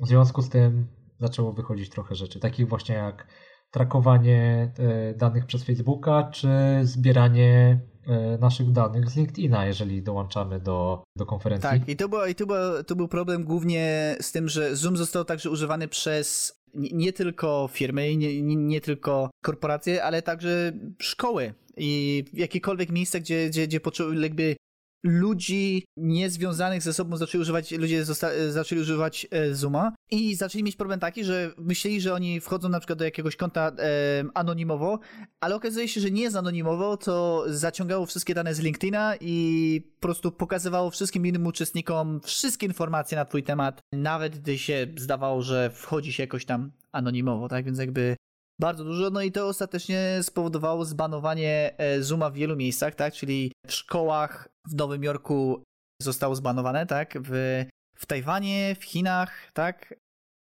[0.00, 0.86] W związku z tym
[1.18, 3.26] zaczęło wychodzić trochę rzeczy, takich właśnie jak
[3.72, 6.48] trakowanie e, danych przez Facebooka, czy
[6.82, 11.70] zbieranie E, naszych danych z LinkedIna, jeżeli dołączamy do, do konferencji.
[11.70, 14.96] Tak, i to, było, i to, było, to był problem głównie z tym, że Zoom
[14.96, 20.72] został także używany przez nie, nie tylko firmy, nie, nie, nie, tylko korporacje, ale także
[20.98, 23.80] szkoły i jakiekolwiek miejsca, gdzie, gdzie, gdzie
[24.22, 24.56] jakby
[25.04, 30.76] ludzi niezwiązanych ze sobą zaczęli używać, ludzie zosta- zaczęli używać e, Zooma i zaczęli mieć
[30.76, 34.98] problem taki, że myśleli, że oni wchodzą na przykład do jakiegoś konta e, anonimowo,
[35.40, 40.02] ale okazuje się, że nie jest anonimowo, to zaciągało wszystkie dane z LinkedIna i po
[40.06, 45.70] prostu pokazywało wszystkim innym uczestnikom wszystkie informacje na twój temat, nawet gdy się zdawało, że
[45.70, 47.64] wchodzi się jakoś tam anonimowo, tak?
[47.64, 48.16] Więc jakby
[48.60, 53.14] bardzo dużo, no i to ostatecznie spowodowało zbanowanie e, Zooma w wielu miejscach, tak?
[53.14, 55.62] Czyli w szkołach w Nowym Jorku
[56.02, 57.18] zostało zbanowane, tak?
[57.24, 57.64] W,
[57.96, 59.94] w Tajwanie, w Chinach, tak?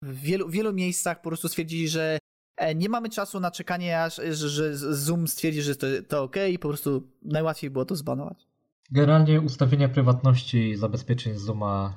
[0.02, 2.18] W wielu, wielu miejscach po prostu stwierdzili, że
[2.56, 6.36] e, nie mamy czasu na czekanie, aż że, że Zoom stwierdzi, że to, to ok
[6.52, 8.46] i po prostu najłatwiej było to zbanować.
[8.90, 11.94] Generalnie ustawienia prywatności i zabezpieczeń Zooma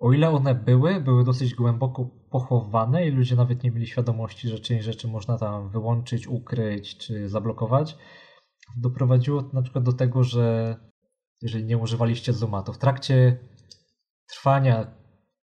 [0.00, 4.58] o ile one były, były dosyć głęboko pochowane i ludzie nawet nie mieli świadomości, że
[4.58, 7.96] część rzeczy można tam wyłączyć, ukryć czy zablokować,
[8.76, 10.76] doprowadziło to na przykład do tego, że
[11.42, 13.38] jeżeli nie używaliście Zooma, to w trakcie
[14.28, 14.86] trwania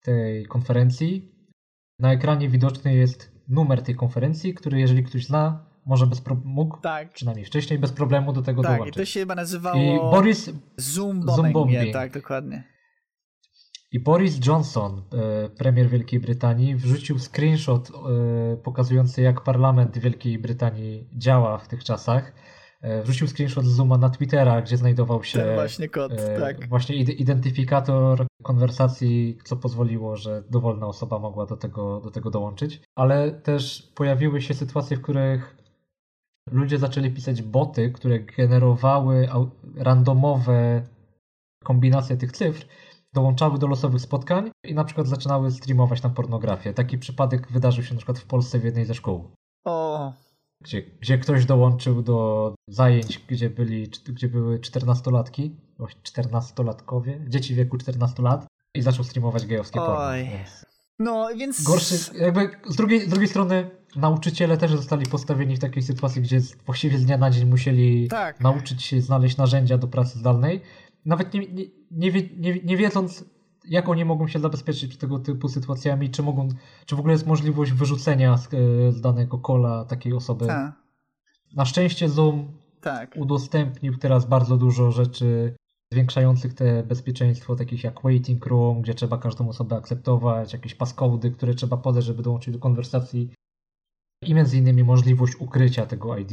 [0.03, 1.34] tej konferencji
[1.99, 6.77] na ekranie widoczny jest numer tej konferencji, który jeżeli ktoś zna, może bez pro- mógł,
[6.77, 7.13] tak.
[7.13, 8.95] przynajmniej wcześniej, bez problemu do tego tak, dołączyć.
[8.95, 11.36] Tak, i to się chyba nazywało I Boris Zoom bombing.
[11.36, 11.93] Zoom bombing.
[11.93, 12.73] tak, dokładnie.
[13.91, 21.10] I Boris Johnson, e, premier Wielkiej Brytanii, wrzucił screenshot e, pokazujący, jak parlament Wielkiej Brytanii
[21.17, 22.34] działa w tych czasach.
[22.83, 26.69] E, wrzucił screenshot z Zooma na Twittera, gdzie znajdował się Ten właśnie kod, tak.
[26.69, 32.81] właśnie identyfikator konwersacji, co pozwoliło, że dowolna osoba mogła do tego, do tego dołączyć.
[32.95, 35.57] Ale też pojawiły się sytuacje, w których
[36.51, 39.29] ludzie zaczęli pisać boty, które generowały
[39.75, 40.81] randomowe
[41.63, 42.65] kombinacje tych cyfr
[43.13, 46.73] dołączały do losowych spotkań i na przykład zaczynały streamować tam pornografię.
[46.73, 49.31] Taki przypadek wydarzył się na przykład w Polsce w jednej ze szkół.
[49.65, 50.13] O.
[50.63, 55.52] Gdzie, gdzie ktoś dołączył do zajęć, gdzie, byli, gdzie były 14-latki,
[56.04, 59.88] 14-latkowie, dzieci w wieku 14 lat i zaczął streamować gejowskie Oj.
[59.88, 60.38] porno.
[60.38, 60.65] Więc...
[60.99, 61.63] No, więc...
[61.63, 66.39] Gorszy, jakby z drugiej, z drugiej strony nauczyciele też zostali postawieni w takiej sytuacji, gdzie
[66.65, 68.39] właściwie z dnia na dzień musieli tak.
[68.39, 70.62] nauczyć się znaleźć narzędzia do pracy zdalnej
[71.06, 73.26] nawet nie, nie, nie, nie, nie wiedząc,
[73.65, 76.47] jak oni mogą się zabezpieczyć tego typu sytuacjami, czy mogą,
[76.86, 80.47] czy w ogóle jest możliwość wyrzucenia z, e, z danego kola takiej osoby.
[80.47, 80.73] Ta.
[81.56, 82.47] Na szczęście Zoom
[82.82, 83.15] tak.
[83.17, 85.56] udostępnił teraz bardzo dużo rzeczy
[85.91, 91.54] zwiększających te bezpieczeństwo, takich jak waiting room, gdzie trzeba każdą osobę akceptować, jakieś passcody, które
[91.54, 93.30] trzeba podać, żeby dołączyć do konwersacji
[94.21, 96.32] i między innymi możliwość ukrycia tego ID.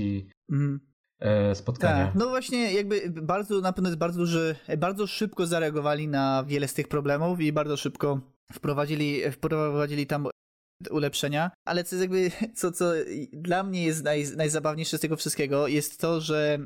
[0.52, 0.89] Mm.
[1.20, 2.06] E, spotkania.
[2.06, 6.68] Tak, no właśnie jakby bardzo, na pewno jest bardzo duży, bardzo szybko zareagowali na wiele
[6.68, 8.20] z tych problemów i bardzo szybko
[8.52, 10.28] wprowadzili, wprowadzili tam
[10.90, 12.92] ulepszenia, ale co jest jakby, co, co
[13.32, 16.58] dla mnie jest naj, najzabawniejsze z tego wszystkiego jest to, że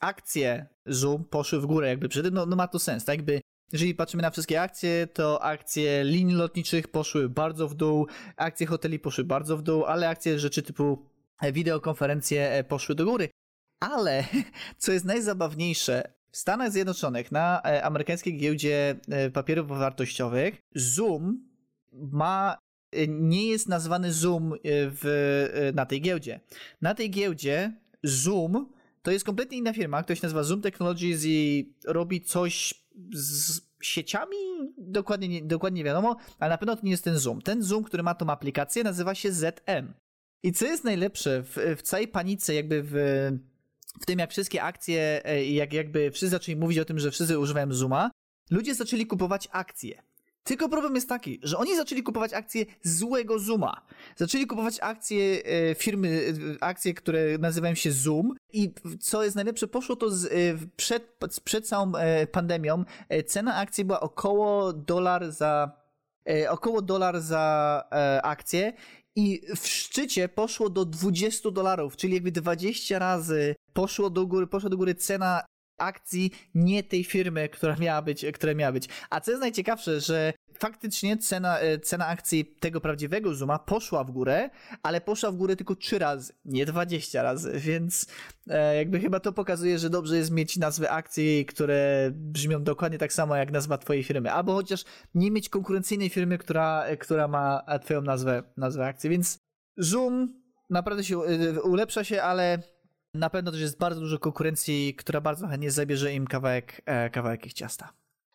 [0.00, 3.40] akcje Zoom poszły w górę jakby przy tym, no, no ma to sens, tak jakby
[3.72, 8.98] jeżeli patrzymy na wszystkie akcje, to akcje linii lotniczych poszły bardzo w dół, akcje hoteli
[8.98, 11.06] poszły bardzo w dół, ale akcje rzeczy typu
[11.52, 13.28] wideokonferencje poszły do góry.
[13.82, 14.24] Ale
[14.78, 21.48] co jest najzabawniejsze, w Stanach Zjednoczonych na e, amerykańskiej giełdzie e, papierów wartościowych Zoom
[21.92, 22.58] ma
[22.92, 26.40] e, nie jest nazwany Zoom w, na tej giełdzie.
[26.80, 32.20] Na tej giełdzie Zoom to jest kompletnie inna firma, ktoś nazywa Zoom Technologies i robi
[32.20, 32.74] coś
[33.12, 34.36] z sieciami,
[34.78, 37.42] dokładnie nie, dokładnie nie wiadomo, ale na pewno to nie jest ten Zoom.
[37.42, 39.92] Ten Zoom, który ma tą aplikację, nazywa się ZM.
[40.42, 42.94] I co jest najlepsze, w, w całej panice, jakby w
[44.00, 47.38] w tym jak wszystkie akcje, e, jak jakby wszyscy zaczęli mówić o tym, że wszyscy
[47.38, 48.10] używają Zooma,
[48.50, 50.02] ludzie zaczęli kupować akcje.
[50.44, 53.86] Tylko problem jest taki, że oni zaczęli kupować akcje złego Zooma.
[54.16, 59.68] Zaczęli kupować akcje e, firmy, e, akcje, które nazywają się Zoom i co jest najlepsze,
[59.68, 60.28] poszło to z,
[60.76, 61.92] przed, przed całą
[62.32, 62.84] pandemią.
[63.26, 65.82] Cena akcji była około dolar za
[66.48, 67.84] około dolar za
[68.22, 68.72] akcję
[69.16, 74.70] i w szczycie poszło do 20 dolarów, czyli jakby 20 razy poszło do góry, poszła
[74.70, 75.42] do góry cena
[75.82, 78.88] akcji nie tej firmy, która miała być, która miała być.
[79.10, 84.10] A co jest najciekawsze, że faktycznie cena, e, cena akcji tego prawdziwego Zooma poszła w
[84.10, 84.50] górę,
[84.82, 88.06] ale poszła w górę tylko 3 razy, nie 20 razy, więc
[88.48, 93.12] e, jakby chyba to pokazuje, że dobrze jest mieć nazwy akcji, które brzmią dokładnie tak
[93.12, 98.02] samo jak nazwa twojej firmy, albo chociaż nie mieć konkurencyjnej firmy, która, która ma twoją
[98.02, 99.38] nazwę, nazwę akcji, więc
[99.76, 102.62] Zoom naprawdę się e, ulepsza się, ale
[103.14, 107.52] na pewno też jest bardzo dużo konkurencji, która bardzo chętnie zabierze im kawałek, kawałek ich
[107.52, 107.92] ciasta.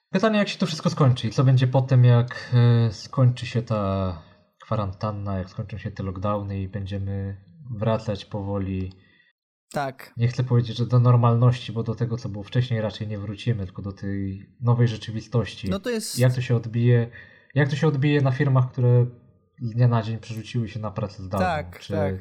[0.10, 4.22] Pytanie, jak się to wszystko skończy i co będzie potem, jak e, skończy się ta
[4.62, 7.38] kwarantanna, jak skończą się te lockdowny i będziemy
[7.72, 8.92] wracać powoli
[9.72, 10.14] Tak.
[10.18, 13.66] Nie chcę powiedzieć, że do normalności, bo do tego, co było wcześniej, raczej nie wrócimy,
[13.66, 15.70] tylko do tej nowej rzeczywistości.
[15.70, 16.20] No to jest.
[16.20, 17.10] Jak to się odbije,
[17.56, 19.06] jak to się odbije na firmach, które
[19.62, 21.48] z dnia na dzień przerzuciły się na pracę zdalną?
[21.48, 22.16] Tak, czy, tak.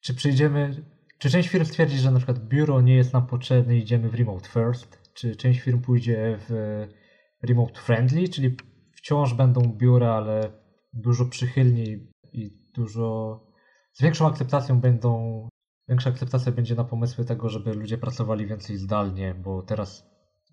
[0.00, 0.84] czy przyjdziemy,
[1.22, 4.48] czy część firm stwierdzi, że na przykład biuro nie jest nam potrzebne, idziemy w remote
[4.48, 6.86] first, czy część firm pójdzie w
[7.42, 8.56] remote friendly, czyli
[8.96, 10.52] wciąż będą biura, ale
[10.92, 13.40] dużo przychylniej i dużo
[13.92, 15.48] z większą akceptacją będą
[15.88, 20.04] większa akceptacja będzie na pomysły tego, żeby ludzie pracowali więcej zdalnie, bo teraz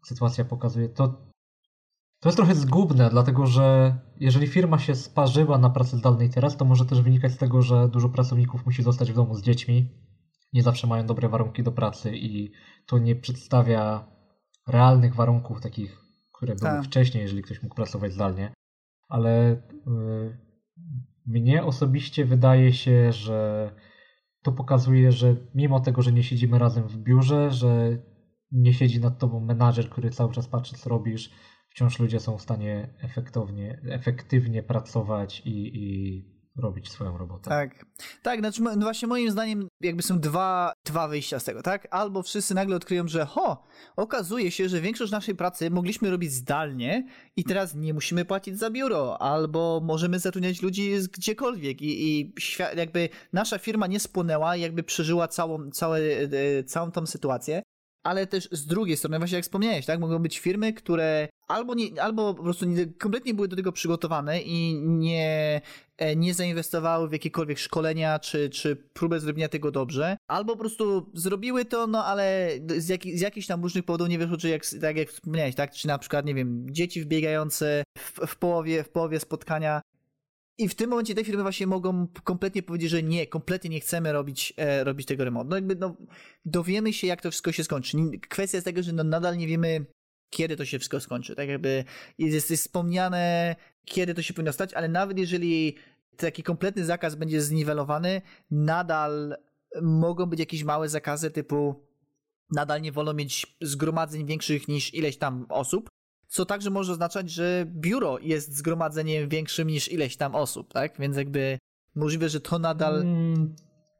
[0.05, 1.07] sytuacja pokazuje to.
[2.19, 6.65] To jest trochę zgubne, dlatego że jeżeli firma się sparzyła na pracy zdalnej teraz, to
[6.65, 10.08] może też wynikać z tego, że dużo pracowników musi zostać w domu z dziećmi.
[10.53, 12.51] Nie zawsze mają dobre warunki do pracy i
[12.85, 14.07] to nie przedstawia
[14.67, 16.01] realnych warunków takich,
[16.33, 16.85] które były Tak.
[16.85, 18.53] wcześniej, jeżeli ktoś mógł pracować zdalnie.
[19.09, 20.37] Ale y,
[21.25, 23.71] mnie osobiście wydaje się, że
[24.43, 27.97] to pokazuje, że mimo tego, że nie siedzimy razem w biurze, że
[28.51, 31.31] nie siedzi nad tobą menadżer, który cały czas patrzy, co robisz,
[31.69, 37.49] wciąż ludzie są w stanie efektownie, efektywnie pracować i, i robić swoją robotę.
[37.49, 37.85] Tak,
[38.21, 41.87] tak, znaczy no właśnie moim zdaniem jakby są dwa, dwa wyjścia z tego, tak?
[41.91, 43.63] Albo wszyscy nagle odkryją, że ho,
[43.95, 48.69] okazuje się, że większość naszej pracy mogliśmy robić zdalnie i teraz nie musimy płacić za
[48.69, 52.33] biuro, albo możemy zatrudniać ludzi z gdziekolwiek i, i
[52.75, 57.61] jakby nasza firma nie spłonęła, jakby przeżyła całą, całe, e, całą tą sytuację.
[58.03, 62.01] Ale też z drugiej strony, właśnie jak wspomniałeś, tak, mogą być firmy, które albo, nie,
[62.01, 65.61] albo po prostu nie, kompletnie były do tego przygotowane i nie,
[65.97, 71.11] e, nie zainwestowały w jakiekolwiek szkolenia czy, czy próbę zrobienia tego dobrze, albo po prostu
[71.13, 74.65] zrobiły to, no ale z, jaki, z jakichś tam różnych powodów nie wyszło, czy jak,
[74.81, 78.89] tak jak wspomniałeś, tak, czy na przykład, nie wiem, dzieci wbiegające w, w, połowie, w
[78.89, 79.81] połowie spotkania
[80.59, 84.11] i w tym momencie te firmy właśnie mogą kompletnie powiedzieć, że nie, kompletnie nie chcemy
[84.11, 85.49] robić, e, robić tego remontu.
[85.49, 85.95] No jakby no,
[86.45, 87.97] dowiemy się, jak to wszystko się skończy.
[88.29, 89.85] Kwestia jest tego, że no, nadal nie wiemy,
[90.29, 91.35] kiedy to się wszystko skończy.
[91.35, 91.83] Tak jakby
[92.17, 95.75] jest, jest wspomniane, kiedy to się powinno stać, ale nawet jeżeli
[96.17, 99.37] taki kompletny zakaz będzie zniwelowany, nadal
[99.81, 101.89] mogą być jakieś małe zakazy typu
[102.51, 105.89] nadal nie wolno mieć zgromadzeń większych niż ileś tam osób,
[106.29, 110.99] co także może oznaczać, że biuro jest zgromadzeniem większym niż ileś tam osób, tak?
[110.99, 111.59] Więc jakby
[111.95, 113.55] możliwe, że to nadal Mm,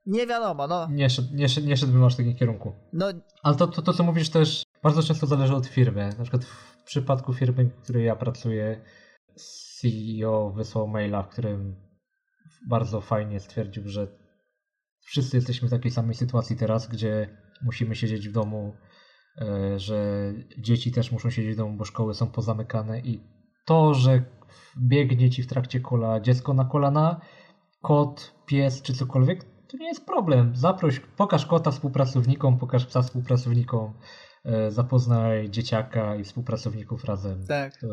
[0.06, 0.88] nie wiadomo, no.
[0.92, 2.74] nie, szedł, nie, szedł, nie szedłbym aż w takim kierunku.
[2.94, 3.06] No,
[3.44, 6.10] Ale to, to, to, co mówisz, też bardzo często zależy od firmy.
[6.18, 8.82] Na przykład w przypadku firmy, w której ja pracuję,
[9.36, 11.76] CEO wysłał maila, w którym
[12.70, 14.08] bardzo fajnie stwierdził, że
[15.06, 18.76] wszyscy jesteśmy w takiej samej sytuacji teraz, gdzie musimy siedzieć w domu,
[19.78, 23.20] że dzieci też muszą siedzieć w domu, bo szkoły są pozamykane i
[23.66, 24.24] to, że
[24.78, 27.22] biegnie ci w trakcie kola dziecko na kolana,
[27.82, 30.56] kot, pies czy cokolwiek, to nie jest problem.
[30.56, 33.94] Zaproś, pokaż kota współpracownikom, pokaż psa współpracownikom,
[34.46, 37.46] e, zapoznaj dzieciaka i współpracowników razem.
[37.48, 37.78] tak.
[37.82, 37.88] To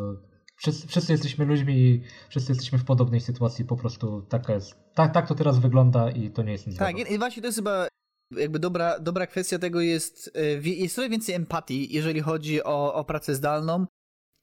[0.57, 4.75] wszyscy, wszyscy jesteśmy ludźmi i wszyscy jesteśmy w podobnej sytuacji, po prostu taka jest.
[4.95, 7.49] Tak, tak to teraz wygląda i to nie jest nic Tak, i i właśnie to
[7.49, 7.89] jest chyba
[8.31, 13.05] jakby dobra, dobra kwestia tego jest, e, jest trochę więcej empatii, jeżeli chodzi o, o
[13.05, 13.87] pracę zdalną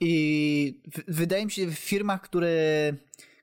[0.02, 2.94] i w, wydaje mi się w firmach, które,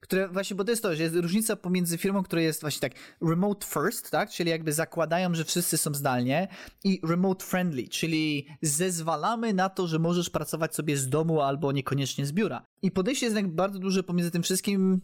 [0.00, 2.98] które właśnie, bo to jest to, że jest różnica pomiędzy firmą, która jest właśnie tak
[3.22, 6.48] remote first, tak, czyli jakby zakładają, że wszyscy są zdalnie
[6.84, 12.26] i remote friendly, czyli zezwalamy na to, że możesz pracować sobie z domu albo niekoniecznie
[12.26, 12.64] z biura.
[12.82, 15.00] I podejście jest jednak bardzo duże pomiędzy tym wszystkim,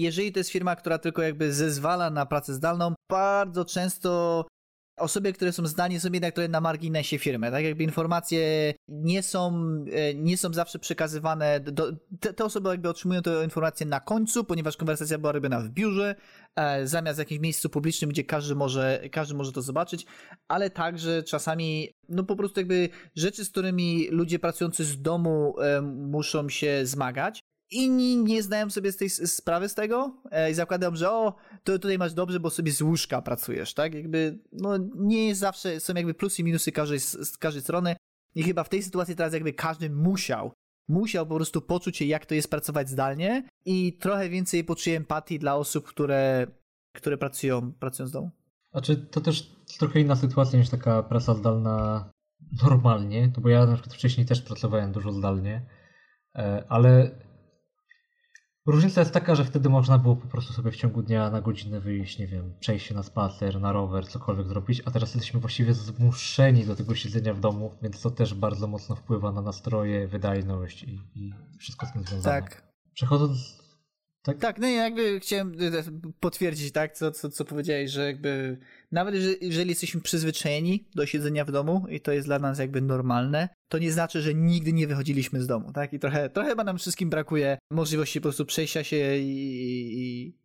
[0.00, 4.44] jeżeli to jest firma, która tylko jakby zezwala na pracę zdalną, bardzo często
[4.96, 7.50] osoby, które są zdalnie, są jednak trochę na marginesie firmy.
[7.50, 9.54] Tak jakby informacje nie są,
[9.92, 11.60] e, nie są zawsze przekazywane.
[11.60, 15.68] Do, te, te osoby jakby otrzymują te informacje na końcu, ponieważ konwersacja była robiona w
[15.68, 16.14] biurze,
[16.56, 20.06] e, zamiast w jakimś miejscu publicznym, gdzie każdy może, każdy może to zobaczyć,
[20.48, 25.80] ale także czasami, no po prostu jakby rzeczy, z którymi ludzie pracujący z domu e,
[25.82, 27.40] muszą się zmagać.
[27.70, 31.72] Inni nie zdają sobie z tej sprawy z tego e, i zakładam, że o, to
[31.72, 33.94] tutaj masz dobrze, bo sobie z łóżka pracujesz, tak?
[33.94, 37.96] Jakby, no nie zawsze, są jakby plusy i minusy każdej, z każdej strony
[38.34, 40.52] i chyba w tej sytuacji teraz jakby każdy musiał,
[40.88, 45.38] musiał po prostu poczuć się, jak to jest pracować zdalnie i trochę więcej poczuję empatii
[45.38, 46.46] dla osób, które,
[46.94, 48.30] które pracują, pracują z domu.
[48.70, 52.10] Znaczy, to też trochę inna sytuacja niż taka praca zdalna
[52.62, 55.66] normalnie, no bo ja na przykład wcześniej też pracowałem dużo zdalnie,
[56.34, 57.10] e, ale
[58.66, 61.80] różnica jest taka, że wtedy można było po prostu sobie w ciągu dnia na godzinę
[61.80, 65.74] wyjść, nie wiem, przejść się na spacer, na rower, cokolwiek zrobić, a teraz jesteśmy właściwie
[65.74, 70.82] zmuszeni do tego siedzenia w domu, więc to też bardzo mocno wpływa na nastroje, wydajność
[70.82, 72.42] i, i wszystko z tym związane.
[72.42, 72.62] Tak.
[72.94, 73.66] Przechodząc
[74.22, 75.82] Tak, tak no jakby chciałem e,
[76.20, 78.58] potwierdzić, tak, co, co, co powiedziałeś, że jakby
[78.92, 83.48] nawet jeżeli jesteśmy przyzwyczajeni do siedzenia w domu i to jest dla nas jakby normalne,
[83.68, 85.92] to nie znaczy, że nigdy nie wychodziliśmy z domu, tak?
[85.92, 90.36] I trochę, trochę chyba nam wszystkim brakuje możliwości po prostu przejścia się i, i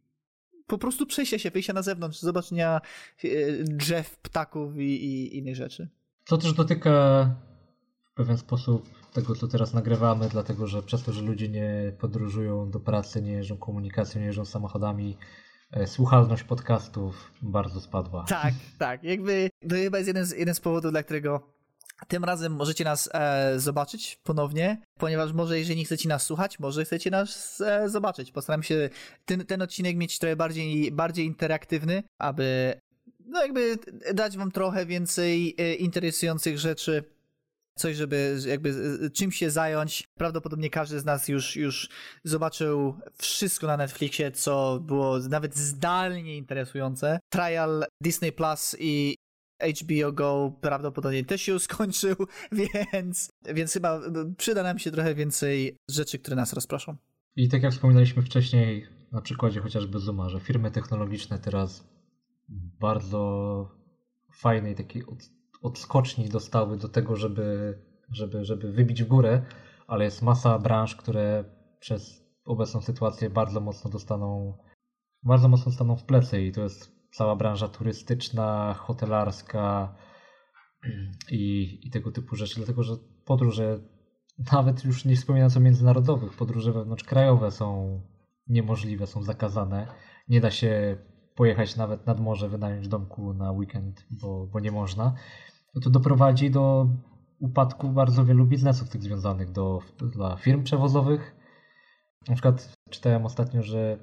[0.67, 2.81] po prostu przejścia się, wyjścia na zewnątrz, zobaczenia
[3.23, 3.27] e,
[3.63, 5.89] drzew, ptaków i, i innych rzeczy.
[6.25, 6.91] To też dotyka
[8.11, 12.71] w pewien sposób tego, co teraz nagrywamy, dlatego że przez to, że ludzie nie podróżują
[12.71, 15.17] do pracy, nie jeżdżą komunikacją, nie jeżdżą samochodami,
[15.85, 18.25] słuchalność podcastów bardzo spadła.
[18.29, 19.03] Tak, tak.
[19.03, 21.51] Jakby to chyba jest jeden z, jeden z powodów, dla którego
[22.07, 26.85] tym razem możecie nas e, zobaczyć ponownie, ponieważ może jeżeli nie chcecie nas słuchać, może
[26.85, 28.31] chcecie nas e, zobaczyć.
[28.31, 28.89] Postaram się
[29.25, 32.79] ten, ten odcinek mieć trochę bardziej, bardziej interaktywny, aby
[33.25, 33.77] no jakby
[34.13, 37.03] dać wam trochę więcej e, interesujących rzeczy
[37.81, 38.73] coś, żeby jakby
[39.13, 40.03] czym się zająć.
[40.17, 41.89] Prawdopodobnie każdy z nas już, już
[42.23, 47.19] zobaczył wszystko na Netflixie, co było nawet zdalnie interesujące.
[47.29, 49.15] Trial Disney Plus i
[49.81, 52.15] HBO Go prawdopodobnie też się skończył,
[52.93, 53.99] więc, więc chyba
[54.37, 56.95] przyda nam się trochę więcej rzeczy, które nas rozproszą.
[57.35, 61.87] I tak jak wspominaliśmy wcześniej, na przykładzie chociażby Zooma, że firmy technologiczne teraz
[62.79, 63.69] bardzo
[64.33, 65.03] fajnej takiej
[65.61, 67.79] odskoczni dostały do tego, żeby,
[68.11, 69.41] żeby, żeby wybić w górę,
[69.87, 71.43] ale jest masa branż, które
[71.79, 74.57] przez obecną sytuację bardzo mocno dostaną,
[75.23, 79.95] bardzo mocno staną w plecy i to jest cała branża turystyczna, hotelarska
[81.31, 82.93] i, i tego typu rzeczy, dlatego że
[83.25, 83.79] podróże,
[84.51, 88.01] nawet już nie wspominając o międzynarodowych, podróże wewnątrzkrajowe są
[88.47, 89.87] niemożliwe, są zakazane.
[90.27, 90.97] Nie da się
[91.41, 95.13] pojechać nawet nad morze, wynająć domku na weekend, bo, bo nie można
[95.83, 96.87] to doprowadzi do
[97.39, 101.35] upadku bardzo wielu biznesów tych związanych do, dla firm przewozowych.
[102.27, 103.97] Na przykład czytałem ostatnio, że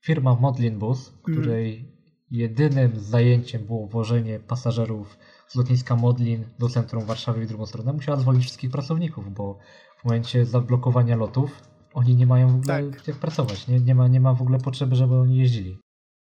[0.00, 1.38] firma Modlin Bus, mhm.
[1.38, 1.92] której
[2.30, 5.18] jedynym zajęciem było wożenie pasażerów
[5.48, 9.58] z lotniska Modlin do centrum Warszawy i drugą stronę, musiała zwolnić wszystkich pracowników, bo
[9.98, 11.62] w momencie zablokowania lotów
[11.94, 13.08] oni nie mają w ogóle tak.
[13.08, 13.68] jak pracować.
[13.68, 15.78] Nie, nie, ma, nie ma w ogóle potrzeby, żeby oni jeździli.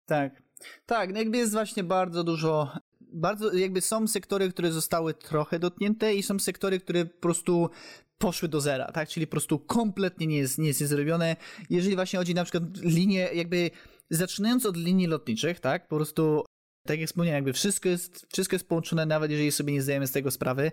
[0.05, 0.44] Tak.
[0.86, 2.72] Tak, no jakby jest właśnie bardzo dużo
[3.16, 7.70] bardzo jakby są sektory, które zostały trochę dotknięte i są sektory, które po prostu
[8.18, 9.10] poszły do zera, tak?
[9.10, 11.36] Czyli po prostu kompletnie nie jest, nie jest zrobione.
[11.70, 13.72] Jeżeli właśnie chodzi na przykład linie, jakby
[14.10, 15.88] zaczynając od linii lotniczych, tak?
[15.88, 16.45] Po prostu,
[16.88, 20.12] tak jak wspomniałem, jakby wszystko jest, wszystko jest połączone, nawet jeżeli sobie nie zdajemy z
[20.12, 20.72] tego sprawy.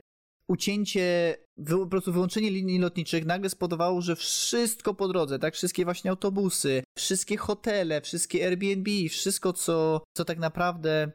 [0.53, 1.37] Ucięcie,
[1.69, 5.55] po prostu wyłączenie linii lotniczych nagle spowodowało, że wszystko po drodze, tak?
[5.55, 11.13] Wszystkie właśnie autobusy, wszystkie hotele, wszystkie Airbnb, wszystko, co, co tak naprawdę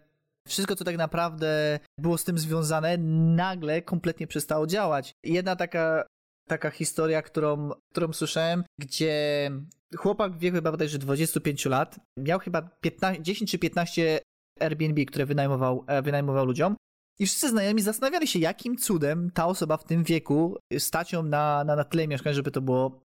[0.47, 2.97] wszystko, co tak naprawdę było z tym związane,
[3.35, 5.11] nagle kompletnie przestało działać.
[5.23, 6.05] Jedna taka,
[6.47, 9.51] taka historia, którą, którą słyszałem, gdzie
[9.95, 14.19] chłopak w wieku chyba bodajże 25 lat miał chyba 15, 10 czy 15
[14.59, 16.75] Airbnb, które wynajmował, e, wynajmował ludziom.
[17.19, 21.63] I wszyscy znajomi zastanawiali się, jakim cudem ta osoba w tym wieku stać ją na,
[21.63, 23.01] na, na tyle mieszkań, żeby to było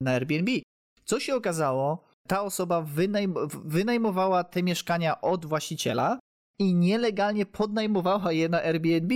[0.00, 0.52] na Airbnb.
[1.04, 6.18] Co się okazało, ta osoba wynajm wynajmowała te mieszkania od właściciela,
[6.58, 9.14] i nielegalnie podnajmowała je na Airbnb.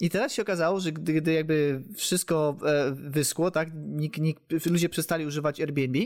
[0.00, 4.88] I teraz się okazało, że gdy, gdy jakby wszystko e, wyschło, tak, nikt, nikt, ludzie
[4.88, 5.98] przestali używać Airbnb,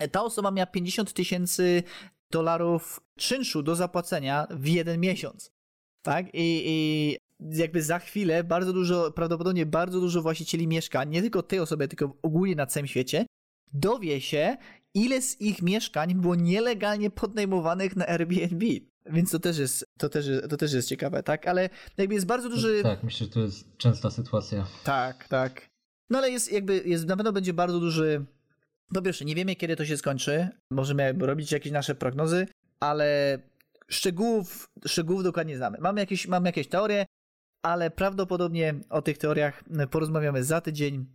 [0.00, 1.82] e, ta osoba miała 50 tysięcy
[2.30, 5.50] dolarów czynszu do zapłacenia w jeden miesiąc.
[6.02, 6.26] Tak?
[6.34, 7.16] I, I
[7.58, 12.16] jakby za chwilę bardzo dużo, prawdopodobnie bardzo dużo właścicieli mieszkań, nie tylko tej osoby, tylko
[12.22, 13.26] ogólnie na całym świecie,
[13.72, 14.56] dowie się,
[14.94, 18.66] ile z ich mieszkań było nielegalnie podnajmowanych na Airbnb.
[19.10, 21.48] Więc to też jest, to też, to też jest ciekawe, tak?
[21.48, 22.82] Ale jakby jest bardzo duży...
[22.82, 24.66] Tak, myślę, że to jest częsta sytuacja.
[24.84, 25.68] Tak, tak.
[26.10, 28.24] No ale jest jakby, jest, na pewno będzie bardzo duży...
[28.94, 30.48] Po pierwsze, nie wiemy kiedy to się skończy.
[30.70, 32.46] Możemy robić jakieś nasze prognozy,
[32.80, 33.38] ale
[33.90, 35.78] szczegółów, szczegółów dokładnie znamy.
[35.80, 37.06] Mamy jakieś, mamy jakieś teorie,
[37.62, 41.06] ale prawdopodobnie o tych teoriach porozmawiamy za tydzień.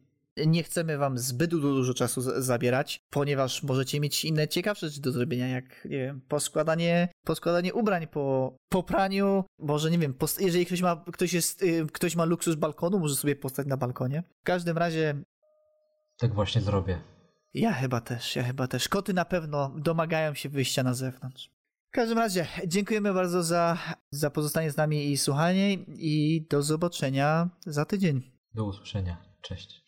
[0.46, 5.48] Nie chcemy wam zbyt dużo czasu zabierać, ponieważ możecie mieć inne ciekawsze rzeczy do zrobienia,
[5.48, 9.44] jak nie wiem, poskładanie, poskładanie ubrań po, po praniu.
[9.60, 13.36] Może nie wiem, jeżeli ktoś ma, ktoś, jest, y, ktoś ma luksus balkonu, może sobie
[13.36, 14.24] postać na balkonie.
[14.42, 15.16] W każdym razie.
[16.18, 17.02] Tak właśnie zrobię.
[17.54, 18.90] Ja chyba też, ja chyba też.
[18.90, 21.50] Koty na pewno domagają się wyjścia na zewnątrz.
[21.94, 23.78] W każdym razie, dziękujemy bardzo za,
[24.12, 28.32] za pozostanie z nami i słuchanie i do zobaczenia za tydzień.
[28.54, 29.18] Do usłyszenia.
[29.42, 29.83] Cześć.